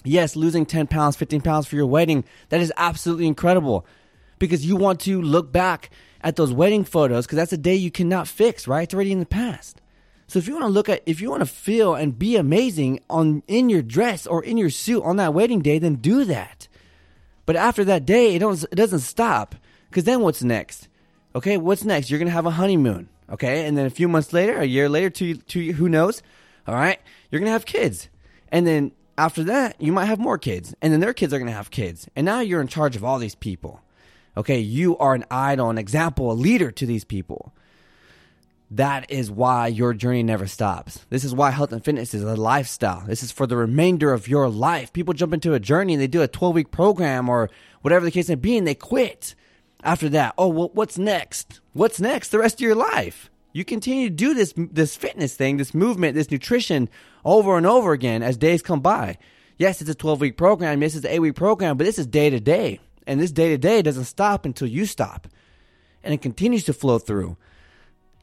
Yes, 0.04 0.36
losing 0.36 0.66
10 0.66 0.88
pounds, 0.88 1.16
15 1.16 1.42
pounds 1.42 1.68
for 1.68 1.76
your 1.76 1.86
wedding, 1.86 2.26
that 2.50 2.62
is 2.62 2.74
absolutely 2.78 3.28
incredible 3.28 3.86
because 4.40 4.66
you 4.66 4.76
want 4.76 5.00
to 5.02 5.22
look 5.22 5.52
back 5.52 5.90
at 6.22 6.36
those 6.36 6.52
wedding 6.52 6.84
photos 6.84 7.26
because 7.26 7.38
that's 7.38 7.54
a 7.54 7.58
day 7.58 7.76
you 7.76 7.92
cannot 7.92 8.28
fix, 8.28 8.68
right? 8.68 8.84
It's 8.84 8.94
already 8.94 9.12
in 9.12 9.20
the 9.20 9.26
past. 9.26 9.82
So 10.28 10.40
if 10.40 10.48
you 10.48 10.54
want 10.54 10.66
to 10.66 10.70
look 10.70 10.90
at, 10.90 11.04
if 11.06 11.22
you 11.22 11.30
want 11.30 11.42
to 11.42 11.46
feel 11.46 11.94
and 11.96 12.18
be 12.18 12.36
amazing 12.36 13.00
on 13.10 13.44
in 13.48 13.70
your 13.70 13.82
dress 13.82 14.26
or 14.26 14.44
in 14.44 14.58
your 14.58 14.70
suit 14.70 15.04
on 15.04 15.18
that 15.18 15.34
wedding 15.34 15.62
day, 15.62 15.80
then 15.80 15.96
do 15.96 16.26
that. 16.26 16.68
But 17.46 17.56
after 17.56 17.84
that 17.86 18.06
day, 18.06 18.36
it, 18.36 18.40
don't, 18.40 18.64
it 18.64 18.76
doesn't 18.76 19.00
stop. 19.00 19.56
Because 19.90 20.04
then 20.04 20.22
what's 20.22 20.44
next? 20.44 20.88
Okay, 21.36 21.58
what's 21.58 21.84
next? 21.84 22.10
You're 22.10 22.20
to 22.28 22.32
have 22.32 22.46
a 22.46 22.52
honeymoon. 22.52 23.10
Okay, 23.30 23.66
and 23.66 23.78
then 23.78 23.86
a 23.86 23.92
few 23.92 24.08
months 24.08 24.34
later, 24.34 24.58
a 24.58 24.66
year 24.66 24.88
later, 24.88 25.10
two, 25.10 25.36
two, 25.36 25.74
who 25.74 25.90
knows? 25.90 26.22
All 26.68 26.76
right, 26.76 27.00
you're 27.30 27.40
to 27.42 27.52
have 27.52 27.66
kids. 27.66 28.10
And 28.50 28.66
then 28.66 28.92
after 29.18 29.44
that, 29.46 29.80
you 29.82 29.92
might 29.92 30.06
have 30.06 30.20
more 30.20 30.38
kids. 30.38 30.76
And 30.82 30.92
then 30.92 31.00
their 31.00 31.14
kids 31.14 31.34
are 31.34 31.40
to 31.40 31.52
have 31.52 31.72
kids. 31.72 32.08
And 32.16 32.26
now 32.26 32.40
you're 32.40 32.62
in 32.62 32.68
charge 32.68 32.96
of 32.96 33.04
all 33.04 33.20
these 33.20 33.36
people. 33.36 33.82
Okay, 34.38 34.60
you 34.60 34.98
are 34.98 35.16
an 35.16 35.26
idol, 35.32 35.70
an 35.70 35.78
example, 35.78 36.32
a 36.32 36.34
leader 36.34 36.72
to 36.72 36.86
these 36.86 37.04
people. 37.04 37.54
That 38.72 39.12
is 39.12 39.30
why 39.30 39.68
your 39.68 39.94
journey 39.94 40.24
never 40.24 40.48
stops. 40.48 41.06
This 41.10 41.24
is 41.24 41.36
why 41.36 41.52
health 41.52 41.72
and 41.72 41.86
fitness 41.86 42.14
is 42.14 42.24
a 42.24 42.36
lifestyle. 42.36 43.04
This 43.06 43.22
is 43.22 43.32
for 43.32 43.46
the 43.46 43.56
remainder 43.56 44.12
of 44.12 44.28
your 44.28 44.50
life. 44.50 44.92
People 44.92 45.14
jump 45.14 45.34
into 45.34 45.54
a 45.54 45.60
journey 45.60 45.94
and 45.94 46.02
they 46.02 46.08
do 46.08 46.24
a 46.24 46.28
12 46.28 46.56
week 46.56 46.72
program 46.72 47.30
or 47.30 47.50
whatever 47.82 48.06
the 48.06 48.12
case 48.12 48.28
may 48.28 48.36
be 48.36 48.58
and 48.58 48.68
they 48.68 48.76
quit 48.76 49.36
after 49.86 50.10
that, 50.10 50.34
oh, 50.38 50.48
well, 50.48 50.72
what's 50.74 50.98
next? 50.98 51.62
What's 51.74 52.02
next 52.02 52.30
the 52.30 52.40
rest 52.40 52.56
of 52.56 52.62
your 52.62 52.76
life? 52.76 53.30
You 53.54 53.64
continue 53.64 54.10
to 54.10 54.16
do 54.16 54.34
this, 54.34 54.54
this 54.58 54.96
fitness 54.96 55.36
thing, 55.36 55.58
this 55.58 55.74
movement, 55.74 56.16
this 56.16 56.32
nutrition 56.32 56.90
over 57.24 57.56
and 57.56 57.66
over 57.66 57.94
again 57.94 58.24
as 58.24 58.36
days 58.36 58.62
come 58.62 58.82
by. 58.82 59.18
Yes, 59.58 59.80
it's 59.80 59.90
a 59.90 59.96
12 59.96 60.20
week 60.20 60.38
program. 60.38 60.82
Yes, 60.82 60.96
it's 60.96 61.06
an 61.06 61.12
eight 61.12 61.20
week 61.20 61.36
program, 61.36 61.78
but 61.78 61.86
this 61.86 62.00
is 62.00 62.08
day 62.08 62.30
to 62.32 62.40
day. 62.40 62.80
And 63.08 63.22
this 63.22 63.32
day 63.32 63.50
to 63.50 63.58
day 63.58 63.82
doesn't 63.84 64.06
stop 64.06 64.44
until 64.44 64.68
you 64.68 64.86
stop. 64.86 65.28
And 66.04 66.14
it 66.14 66.22
continues 66.22 66.66
to 66.66 66.74
flow 66.74 66.98
through. 66.98 67.38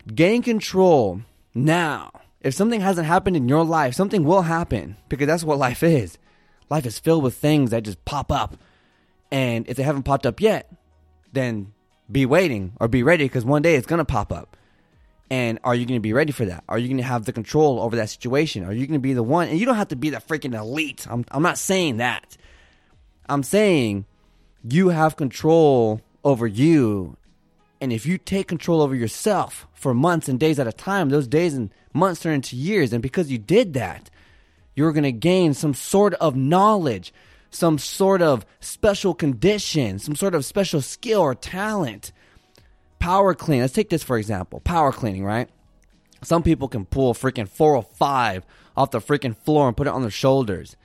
Gain 0.06 0.42
control 0.42 1.22
now. 1.54 2.10
If 2.40 2.54
something 2.54 2.80
hasn't 2.80 3.06
happened 3.06 3.36
in 3.36 3.48
your 3.48 3.64
life, 3.64 3.94
something 3.94 4.24
will 4.24 4.42
happen 4.42 4.96
because 5.08 5.26
that's 5.26 5.44
what 5.44 5.58
life 5.58 5.82
is. 5.82 6.18
Life 6.70 6.86
is 6.86 6.98
filled 6.98 7.22
with 7.22 7.34
things 7.34 7.70
that 7.70 7.82
just 7.84 8.04
pop 8.04 8.32
up. 8.32 8.56
And 9.30 9.68
if 9.68 9.76
they 9.76 9.82
haven't 9.82 10.02
popped 10.02 10.26
up 10.26 10.40
yet, 10.40 10.72
then 11.32 11.72
be 12.10 12.26
waiting 12.26 12.72
or 12.80 12.88
be 12.88 13.02
ready 13.02 13.24
because 13.24 13.44
one 13.44 13.62
day 13.62 13.76
it's 13.76 13.86
going 13.86 13.98
to 13.98 14.04
pop 14.04 14.32
up. 14.32 14.56
And 15.30 15.58
are 15.64 15.74
you 15.74 15.86
going 15.86 15.96
to 15.96 16.02
be 16.02 16.12
ready 16.12 16.32
for 16.32 16.44
that? 16.44 16.64
Are 16.68 16.78
you 16.78 16.88
going 16.88 16.98
to 16.98 17.04
have 17.04 17.24
the 17.24 17.32
control 17.32 17.80
over 17.80 17.96
that 17.96 18.10
situation? 18.10 18.64
Are 18.64 18.72
you 18.72 18.86
going 18.86 19.00
to 19.00 19.02
be 19.02 19.14
the 19.14 19.22
one? 19.22 19.48
And 19.48 19.58
you 19.58 19.64
don't 19.64 19.76
have 19.76 19.88
to 19.88 19.96
be 19.96 20.10
the 20.10 20.18
freaking 20.18 20.54
elite. 20.54 21.06
I'm, 21.08 21.24
I'm 21.30 21.42
not 21.42 21.56
saying 21.56 21.98
that. 21.98 22.36
I'm 23.28 23.42
saying 23.42 24.04
you 24.62 24.90
have 24.90 25.16
control 25.16 26.02
over 26.22 26.46
you. 26.46 27.16
And 27.82 27.92
if 27.92 28.06
you 28.06 28.16
take 28.16 28.48
control 28.48 28.80
over 28.80 28.94
yourself 28.94 29.66
for 29.74 29.92
months 29.92 30.28
and 30.28 30.40
days 30.40 30.58
at 30.58 30.66
a 30.66 30.72
time, 30.72 31.10
those 31.10 31.28
days 31.28 31.52
and 31.52 31.68
months 31.92 32.22
turn 32.22 32.34
into 32.34 32.56
years. 32.56 32.92
And 32.92 33.02
because 33.02 33.30
you 33.30 33.38
did 33.38 33.74
that, 33.74 34.08
you're 34.74 34.92
going 34.92 35.02
to 35.02 35.12
gain 35.12 35.52
some 35.52 35.74
sort 35.74 36.14
of 36.14 36.34
knowledge 36.34 37.12
some 37.54 37.78
sort 37.78 38.22
of 38.22 38.46
special 38.60 39.14
condition, 39.14 39.98
some 39.98 40.16
sort 40.16 40.34
of 40.34 40.44
special 40.44 40.80
skill 40.80 41.20
or 41.20 41.34
talent. 41.34 42.12
Power 42.98 43.34
clean. 43.34 43.60
Let's 43.60 43.72
take 43.72 43.90
this 43.90 44.02
for 44.02 44.16
example. 44.16 44.60
Power 44.60 44.92
cleaning, 44.92 45.24
right? 45.24 45.48
Some 46.22 46.42
people 46.42 46.68
can 46.68 46.84
pull 46.84 47.14
freaking 47.14 47.48
405 47.48 48.44
off 48.76 48.90
the 48.90 49.00
freaking 49.00 49.36
floor 49.36 49.68
and 49.68 49.76
put 49.76 49.86
it 49.86 49.92
on 49.92 50.02
their 50.02 50.10
shoulders. 50.10 50.76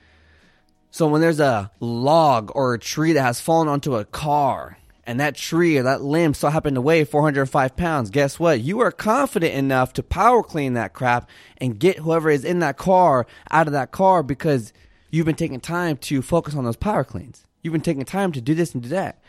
So 0.90 1.06
when 1.06 1.20
there's 1.20 1.40
a 1.40 1.70
log 1.80 2.52
or 2.54 2.74
a 2.74 2.78
tree 2.78 3.12
that 3.12 3.22
has 3.22 3.40
fallen 3.40 3.68
onto 3.68 3.94
a 3.96 4.04
car 4.04 4.77
and 5.08 5.18
that 5.18 5.34
tree 5.34 5.76
or 5.76 5.82
that 5.82 6.02
limb 6.02 6.34
so 6.34 6.48
happened 6.48 6.76
to 6.76 6.80
weigh 6.80 7.02
405 7.02 7.76
pounds, 7.76 8.10
guess 8.10 8.38
what? 8.38 8.60
You 8.60 8.78
are 8.80 8.92
confident 8.92 9.54
enough 9.54 9.92
to 9.94 10.04
power 10.04 10.44
clean 10.44 10.74
that 10.74 10.92
crap 10.92 11.28
and 11.56 11.80
get 11.80 11.98
whoever 11.98 12.30
is 12.30 12.44
in 12.44 12.60
that 12.60 12.76
car 12.76 13.26
out 13.50 13.66
of 13.66 13.72
that 13.72 13.90
car 13.90 14.22
because 14.22 14.72
You've 15.10 15.26
been 15.26 15.34
taking 15.34 15.60
time 15.60 15.96
to 15.98 16.20
focus 16.20 16.54
on 16.54 16.64
those 16.64 16.76
power 16.76 17.04
cleans. 17.04 17.44
You've 17.62 17.72
been 17.72 17.80
taking 17.80 18.04
time 18.04 18.32
to 18.32 18.40
do 18.40 18.54
this 18.54 18.74
and 18.74 18.82
do 18.82 18.90
that. 18.90 19.20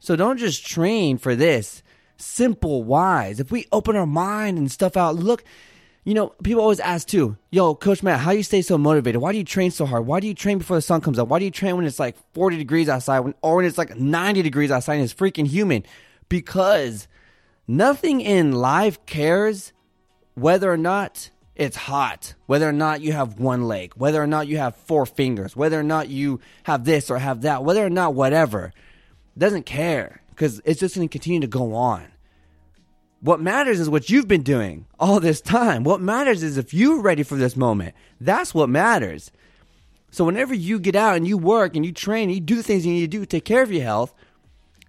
So 0.00 0.16
don't 0.16 0.38
just 0.38 0.66
train 0.66 1.18
for 1.18 1.34
this. 1.34 1.82
Simple 2.16 2.82
wise. 2.82 3.38
If 3.40 3.50
we 3.50 3.66
open 3.70 3.94
our 3.94 4.06
mind 4.06 4.58
and 4.58 4.70
stuff 4.70 4.96
out, 4.96 5.14
look, 5.14 5.44
you 6.06 6.14
know, 6.14 6.28
people 6.44 6.62
always 6.62 6.78
ask 6.78 7.08
too, 7.08 7.36
yo, 7.50 7.74
Coach 7.74 8.00
Matt, 8.00 8.20
how 8.20 8.30
do 8.30 8.36
you 8.36 8.44
stay 8.44 8.62
so 8.62 8.78
motivated? 8.78 9.20
Why 9.20 9.32
do 9.32 9.38
you 9.38 9.44
train 9.44 9.72
so 9.72 9.84
hard? 9.84 10.06
Why 10.06 10.20
do 10.20 10.28
you 10.28 10.34
train 10.34 10.56
before 10.56 10.76
the 10.76 10.82
sun 10.82 11.00
comes 11.00 11.18
up? 11.18 11.26
Why 11.26 11.40
do 11.40 11.44
you 11.44 11.50
train 11.50 11.74
when 11.74 11.84
it's 11.84 11.98
like 11.98 12.16
40 12.32 12.56
degrees 12.56 12.88
outside 12.88 13.20
when, 13.20 13.34
or 13.42 13.56
when 13.56 13.64
it's 13.64 13.76
like 13.76 13.96
90 13.96 14.40
degrees 14.42 14.70
outside 14.70 14.94
and 14.94 15.02
it's 15.02 15.12
freaking 15.12 15.48
humid? 15.48 15.88
Because 16.28 17.08
nothing 17.66 18.20
in 18.20 18.52
life 18.52 19.04
cares 19.04 19.72
whether 20.34 20.72
or 20.72 20.76
not 20.76 21.30
it's 21.56 21.76
hot, 21.76 22.34
whether 22.46 22.68
or 22.68 22.72
not 22.72 23.00
you 23.00 23.12
have 23.12 23.40
one 23.40 23.66
leg, 23.66 23.92
whether 23.96 24.22
or 24.22 24.28
not 24.28 24.46
you 24.46 24.58
have 24.58 24.76
four 24.76 25.06
fingers, 25.06 25.56
whether 25.56 25.80
or 25.80 25.82
not 25.82 26.08
you 26.08 26.38
have 26.62 26.84
this 26.84 27.10
or 27.10 27.18
have 27.18 27.42
that, 27.42 27.64
whether 27.64 27.84
or 27.84 27.90
not 27.90 28.14
whatever, 28.14 28.72
doesn't 29.36 29.66
care 29.66 30.22
because 30.30 30.62
it's 30.64 30.78
just 30.78 30.94
going 30.94 31.08
to 31.08 31.12
continue 31.12 31.40
to 31.40 31.48
go 31.48 31.74
on. 31.74 32.06
What 33.26 33.40
matters 33.40 33.80
is 33.80 33.90
what 33.90 34.08
you've 34.08 34.28
been 34.28 34.44
doing 34.44 34.86
all 35.00 35.18
this 35.18 35.40
time. 35.40 35.82
What 35.82 36.00
matters 36.00 36.44
is 36.44 36.56
if 36.56 36.72
you're 36.72 37.00
ready 37.00 37.24
for 37.24 37.34
this 37.34 37.56
moment. 37.56 37.96
That's 38.20 38.54
what 38.54 38.68
matters. 38.68 39.32
So 40.12 40.24
whenever 40.24 40.54
you 40.54 40.78
get 40.78 40.94
out 40.94 41.16
and 41.16 41.26
you 41.26 41.36
work 41.36 41.74
and 41.74 41.84
you 41.84 41.90
train, 41.90 42.28
and 42.28 42.34
you 42.36 42.40
do 42.40 42.54
the 42.54 42.62
things 42.62 42.86
you 42.86 42.92
need 42.92 43.00
to 43.00 43.08
do 43.08 43.18
to 43.18 43.26
take 43.26 43.44
care 43.44 43.64
of 43.64 43.72
your 43.72 43.82
health, 43.82 44.14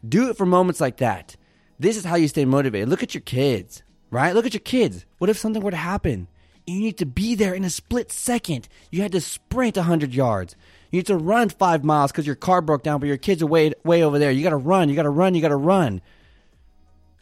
do 0.08 0.30
it 0.30 0.38
for 0.38 0.45
moments 0.45 0.80
like 0.80 0.97
that. 0.97 1.36
This 1.80 1.97
is 1.97 2.06
how 2.06 2.13
you 2.13 2.28
stay 2.28 2.45
motivated. 2.45 2.89
Look 2.89 3.02
at 3.02 3.15
your 3.15 3.21
kids, 3.21 3.82
right? 4.12 4.36
Look 4.36 4.45
at 4.45 4.54
your 4.54 4.62
kids. 4.62 5.08
What 5.17 5.32
if 5.32 5.39
something 5.39 5.63
were 5.63 5.71
to 5.71 5.78
happen? 5.78 6.28
You 6.67 6.80
need 6.80 7.00
to 7.00 7.08
be 7.08 7.34
there 7.34 7.56
in 7.56 7.63
a 7.63 7.71
split 7.71 8.12
second. 8.12 8.67
You 8.91 9.02
had 9.02 9.13
to 9.13 9.19
sprint 9.19 9.78
100 9.78 10.13
yards. 10.13 10.56
You 10.91 11.00
need 11.00 11.08
to 11.08 11.17
run 11.17 11.50
five 11.50 11.84
miles 11.84 12.12
because 12.12 12.28
your 12.28 12.36
car 12.36 12.62
broke 12.62 12.84
down, 12.84 13.00
but 13.00 13.08
your 13.08 13.17
kids 13.17 13.41
are 13.41 13.47
way, 13.47 13.73
way 13.84 14.04
over 14.04 14.19
there. 14.19 14.30
You 14.30 14.43
got 14.43 14.52
to 14.52 14.58
run. 14.58 14.89
You 14.89 14.95
got 14.95 15.04
to 15.04 15.10
run. 15.10 15.34
You 15.34 15.41
got 15.41 15.47
to 15.47 15.56
run. 15.56 16.02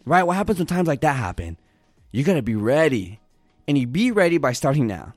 Right? 0.06 0.24
What 0.24 0.36
happens 0.38 0.60
when 0.60 0.68
times 0.68 0.88
like 0.88 1.02
that 1.02 1.16
happen? 1.16 1.58
You 2.12 2.24
got 2.24 2.36
to 2.36 2.42
be 2.42 2.56
ready. 2.56 3.20
And 3.68 3.78
you 3.78 3.88
be 3.88 4.12
ready 4.12 4.38
by 4.38 4.54
starting 4.54 4.86
now. 4.86 5.14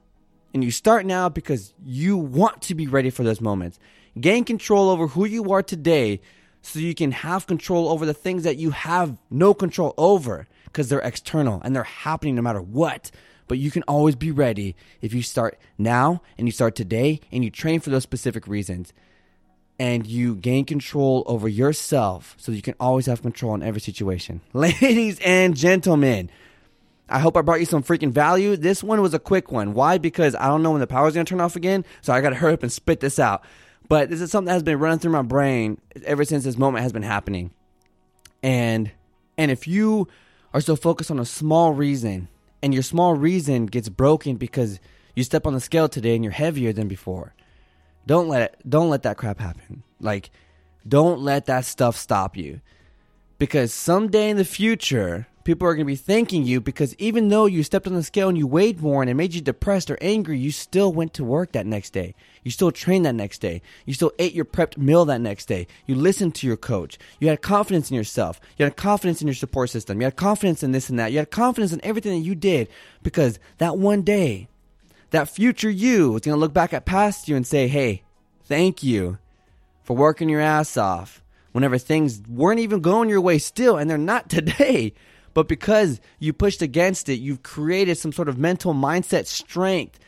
And 0.54 0.64
you 0.64 0.70
start 0.70 1.04
now 1.04 1.28
because 1.28 1.74
you 1.84 2.16
want 2.16 2.62
to 2.62 2.74
be 2.74 2.86
ready 2.86 3.10
for 3.10 3.22
those 3.22 3.40
moments. 3.40 3.78
Gain 4.18 4.44
control 4.44 4.88
over 4.88 5.06
who 5.06 5.26
you 5.26 5.52
are 5.52 5.62
today 5.62 6.20
so 6.62 6.78
you 6.78 6.94
can 6.94 7.12
have 7.12 7.46
control 7.46 7.88
over 7.88 8.06
the 8.06 8.14
things 8.14 8.44
that 8.44 8.56
you 8.56 8.70
have 8.70 9.16
no 9.30 9.54
control 9.54 9.94
over 9.96 10.48
because 10.64 10.88
they're 10.88 11.00
external 11.00 11.60
and 11.62 11.74
they're 11.74 11.84
happening 11.84 12.34
no 12.34 12.42
matter 12.42 12.60
what 12.60 13.10
but 13.46 13.58
you 13.58 13.70
can 13.70 13.82
always 13.84 14.14
be 14.14 14.30
ready 14.30 14.76
if 15.00 15.14
you 15.14 15.22
start 15.22 15.58
now 15.78 16.22
and 16.36 16.46
you 16.46 16.52
start 16.52 16.74
today 16.74 17.20
and 17.32 17.42
you 17.42 17.50
train 17.50 17.80
for 17.80 17.90
those 17.90 18.02
specific 18.02 18.46
reasons 18.46 18.92
and 19.78 20.06
you 20.06 20.34
gain 20.34 20.64
control 20.64 21.22
over 21.26 21.48
yourself 21.48 22.34
so 22.38 22.52
you 22.52 22.62
can 22.62 22.74
always 22.80 23.06
have 23.06 23.22
control 23.22 23.54
in 23.54 23.62
every 23.62 23.80
situation. 23.80 24.40
Ladies 24.52 25.18
and 25.20 25.56
gentlemen, 25.56 26.30
I 27.08 27.20
hope 27.20 27.36
I 27.36 27.42
brought 27.42 27.60
you 27.60 27.66
some 27.66 27.82
freaking 27.82 28.10
value. 28.10 28.56
This 28.56 28.82
one 28.82 29.00
was 29.00 29.14
a 29.14 29.18
quick 29.18 29.50
one. 29.52 29.74
Why? 29.74 29.98
Because 29.98 30.34
I 30.34 30.48
don't 30.48 30.62
know 30.62 30.72
when 30.72 30.80
the 30.80 30.86
power's 30.86 31.14
gonna 31.14 31.24
turn 31.24 31.40
off 31.40 31.56
again, 31.56 31.84
so 32.02 32.12
I 32.12 32.20
gotta 32.20 32.36
hurry 32.36 32.54
up 32.54 32.62
and 32.62 32.72
spit 32.72 33.00
this 33.00 33.18
out. 33.18 33.44
But 33.88 34.10
this 34.10 34.20
is 34.20 34.30
something 34.30 34.46
that 34.46 34.52
has 34.52 34.62
been 34.62 34.78
running 34.78 34.98
through 34.98 35.12
my 35.12 35.22
brain 35.22 35.80
ever 36.04 36.24
since 36.24 36.44
this 36.44 36.58
moment 36.58 36.82
has 36.82 36.92
been 36.92 37.02
happening. 37.02 37.52
And 38.42 38.90
and 39.38 39.50
if 39.50 39.66
you 39.66 40.08
are 40.52 40.60
so 40.60 40.76
focused 40.76 41.10
on 41.10 41.18
a 41.18 41.24
small 41.24 41.72
reason 41.72 42.28
and 42.62 42.74
your 42.74 42.82
small 42.82 43.14
reason 43.14 43.66
gets 43.66 43.88
broken 43.88 44.36
because 44.36 44.80
you 45.14 45.24
step 45.24 45.46
on 45.46 45.54
the 45.54 45.60
scale 45.60 45.88
today 45.88 46.14
and 46.14 46.24
you're 46.24 46.32
heavier 46.32 46.72
than 46.72 46.88
before, 46.88 47.34
don't 48.08 48.26
let 48.26 48.42
it, 48.42 48.56
don't 48.66 48.88
let 48.88 49.02
that 49.02 49.18
crap 49.18 49.38
happen. 49.38 49.82
Like 50.00 50.30
don't 50.86 51.20
let 51.20 51.46
that 51.46 51.66
stuff 51.66 51.96
stop 51.96 52.36
you. 52.36 52.60
Because 53.38 53.72
someday 53.72 54.30
in 54.30 54.38
the 54.38 54.44
future, 54.44 55.28
people 55.44 55.68
are 55.68 55.74
going 55.74 55.86
to 55.86 55.92
be 55.92 55.94
thanking 55.94 56.42
you 56.42 56.60
because 56.60 56.94
even 56.96 57.28
though 57.28 57.44
you 57.44 57.62
stepped 57.62 57.86
on 57.86 57.92
the 57.92 58.02
scale 58.02 58.30
and 58.30 58.38
you 58.38 58.46
weighed 58.46 58.80
more 58.80 59.02
and 59.02 59.10
it 59.10 59.14
made 59.14 59.34
you 59.34 59.42
depressed 59.42 59.90
or 59.90 59.98
angry, 60.00 60.38
you 60.38 60.50
still 60.50 60.90
went 60.90 61.12
to 61.14 61.22
work 61.22 61.52
that 61.52 61.66
next 61.66 61.90
day. 61.90 62.14
You 62.42 62.50
still 62.50 62.72
trained 62.72 63.04
that 63.04 63.14
next 63.14 63.40
day. 63.40 63.60
You 63.84 63.92
still 63.92 64.12
ate 64.18 64.32
your 64.32 64.46
prepped 64.46 64.78
meal 64.78 65.04
that 65.04 65.20
next 65.20 65.46
day. 65.46 65.66
You 65.86 65.94
listened 65.94 66.34
to 66.36 66.46
your 66.46 66.56
coach. 66.56 66.98
You 67.20 67.28
had 67.28 67.42
confidence 67.42 67.90
in 67.90 67.96
yourself. 67.96 68.40
You 68.56 68.64
had 68.64 68.76
confidence 68.76 69.20
in 69.20 69.28
your 69.28 69.34
support 69.34 69.68
system. 69.68 70.00
You 70.00 70.06
had 70.06 70.16
confidence 70.16 70.62
in 70.62 70.72
this 70.72 70.88
and 70.88 70.98
that. 70.98 71.12
You 71.12 71.18
had 71.18 71.30
confidence 71.30 71.74
in 71.74 71.84
everything 71.84 72.18
that 72.18 72.26
you 72.26 72.34
did 72.34 72.68
because 73.02 73.38
that 73.58 73.76
one 73.76 74.00
day, 74.00 74.48
that 75.10 75.28
future 75.28 75.70
you 75.70 76.14
is 76.16 76.22
going 76.22 76.34
to 76.34 76.40
look 76.40 76.52
back 76.52 76.72
at 76.72 76.84
past 76.84 77.28
you 77.28 77.36
and 77.36 77.46
say, 77.46 77.68
hey, 77.68 78.02
thank 78.44 78.82
you 78.82 79.18
for 79.82 79.96
working 79.96 80.28
your 80.28 80.40
ass 80.40 80.76
off 80.76 81.22
whenever 81.52 81.78
things 81.78 82.22
weren't 82.28 82.60
even 82.60 82.80
going 82.80 83.08
your 83.08 83.20
way 83.20 83.38
still, 83.38 83.76
and 83.76 83.88
they're 83.88 83.98
not 83.98 84.28
today. 84.30 84.92
But 85.34 85.48
because 85.48 86.00
you 86.18 86.32
pushed 86.32 86.62
against 86.62 87.08
it, 87.08 87.20
you've 87.20 87.42
created 87.42 87.96
some 87.96 88.12
sort 88.12 88.28
of 88.28 88.38
mental 88.38 88.74
mindset 88.74 89.26
strength, 89.26 89.98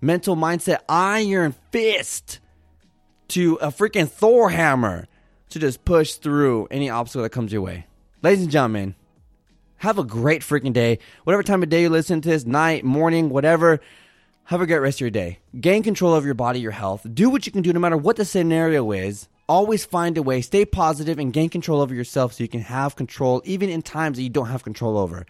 mental 0.00 0.36
mindset 0.36 0.78
iron 0.88 1.54
fist 1.70 2.40
to 3.28 3.56
a 3.56 3.68
freaking 3.68 4.08
Thor 4.08 4.50
hammer 4.50 5.06
to 5.50 5.58
just 5.58 5.84
push 5.84 6.14
through 6.14 6.68
any 6.70 6.88
obstacle 6.88 7.22
that 7.22 7.30
comes 7.30 7.52
your 7.52 7.62
way. 7.62 7.86
Ladies 8.22 8.42
and 8.42 8.50
gentlemen, 8.50 8.94
have 9.76 9.98
a 9.98 10.04
great 10.04 10.42
freaking 10.42 10.72
day. 10.72 10.98
Whatever 11.24 11.42
time 11.42 11.62
of 11.62 11.68
day 11.68 11.82
you 11.82 11.90
listen 11.90 12.20
to 12.20 12.28
this, 12.28 12.46
night, 12.46 12.84
morning, 12.84 13.28
whatever, 13.28 13.80
have 14.44 14.60
a 14.60 14.66
great 14.66 14.78
rest 14.78 14.96
of 14.96 15.02
your 15.02 15.10
day. 15.10 15.38
Gain 15.58 15.82
control 15.82 16.14
of 16.14 16.24
your 16.24 16.34
body, 16.34 16.60
your 16.60 16.72
health. 16.72 17.06
Do 17.12 17.30
what 17.30 17.46
you 17.46 17.52
can 17.52 17.62
do 17.62 17.72
no 17.72 17.80
matter 17.80 17.96
what 17.96 18.16
the 18.16 18.24
scenario 18.24 18.92
is 18.92 19.28
always 19.48 19.84
find 19.84 20.16
a 20.16 20.22
way, 20.22 20.40
stay 20.40 20.64
positive, 20.64 21.18
and 21.18 21.32
gain 21.32 21.50
control 21.50 21.80
over 21.80 21.94
yourself 21.94 22.32
so 22.32 22.42
you 22.42 22.48
can 22.48 22.60
have 22.62 22.96
control 22.96 23.42
even 23.44 23.68
in 23.68 23.82
times 23.82 24.16
that 24.16 24.22
you 24.22 24.30
don't 24.30 24.46
have 24.46 24.64
control 24.64 24.96
over. 24.96 25.26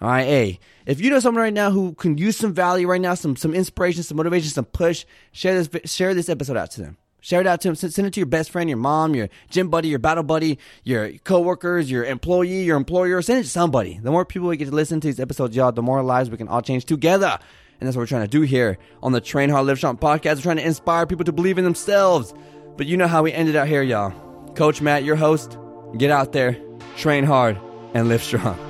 All 0.00 0.08
right, 0.08 0.24
hey, 0.24 0.60
if 0.86 1.00
you 1.00 1.10
know 1.10 1.18
someone 1.20 1.42
right 1.42 1.52
now 1.52 1.70
who 1.70 1.92
can 1.94 2.16
use 2.16 2.36
some 2.36 2.54
value 2.54 2.86
right 2.86 3.00
now, 3.00 3.14
some 3.14 3.36
some 3.36 3.52
inspiration, 3.52 4.02
some 4.02 4.16
motivation, 4.16 4.48
some 4.50 4.64
push, 4.64 5.04
share 5.32 5.62
this 5.62 5.90
share 5.90 6.14
this 6.14 6.28
episode 6.28 6.56
out 6.56 6.70
to 6.72 6.80
them. 6.80 6.96
Share 7.22 7.42
it 7.42 7.46
out 7.46 7.60
to 7.60 7.68
them. 7.68 7.74
Send 7.74 8.06
it 8.06 8.14
to 8.14 8.20
your 8.20 8.26
best 8.26 8.50
friend, 8.50 8.70
your 8.70 8.78
mom, 8.78 9.14
your 9.14 9.28
gym 9.50 9.68
buddy, 9.68 9.88
your 9.88 9.98
battle 9.98 10.22
buddy, 10.22 10.58
your 10.84 11.12
coworkers, 11.24 11.90
your 11.90 12.02
employee, 12.02 12.62
your 12.62 12.78
employer. 12.78 13.20
Send 13.20 13.40
it 13.40 13.42
to 13.42 13.50
somebody. 13.50 13.98
The 14.02 14.10
more 14.10 14.24
people 14.24 14.48
we 14.48 14.56
get 14.56 14.70
to 14.70 14.74
listen 14.74 15.00
to 15.00 15.08
these 15.08 15.20
episodes, 15.20 15.54
y'all, 15.54 15.70
the 15.70 15.82
more 15.82 16.02
lives 16.02 16.30
we 16.30 16.38
can 16.38 16.48
all 16.48 16.62
change 16.62 16.86
together. 16.86 17.38
And 17.80 17.86
that's 17.86 17.96
what 17.96 18.02
we're 18.02 18.06
trying 18.06 18.22
to 18.22 18.28
do 18.28 18.42
here 18.42 18.78
on 19.02 19.12
the 19.12 19.20
Train 19.20 19.48
Hard 19.48 19.66
Live 19.66 19.78
Strong 19.78 19.98
podcast. 19.98 20.36
We're 20.36 20.42
trying 20.42 20.56
to 20.58 20.66
inspire 20.66 21.06
people 21.06 21.24
to 21.24 21.32
believe 21.32 21.56
in 21.58 21.64
themselves. 21.64 22.34
But 22.76 22.86
you 22.86 22.96
know 22.96 23.08
how 23.08 23.22
we 23.22 23.32
ended 23.32 23.56
out 23.56 23.68
here, 23.68 23.82
y'all. 23.82 24.12
Coach 24.54 24.80
Matt, 24.82 25.04
your 25.04 25.16
host, 25.16 25.56
get 25.96 26.10
out 26.10 26.32
there, 26.32 26.58
train 26.96 27.24
hard, 27.24 27.58
and 27.94 28.08
live 28.08 28.22
strong. 28.22 28.69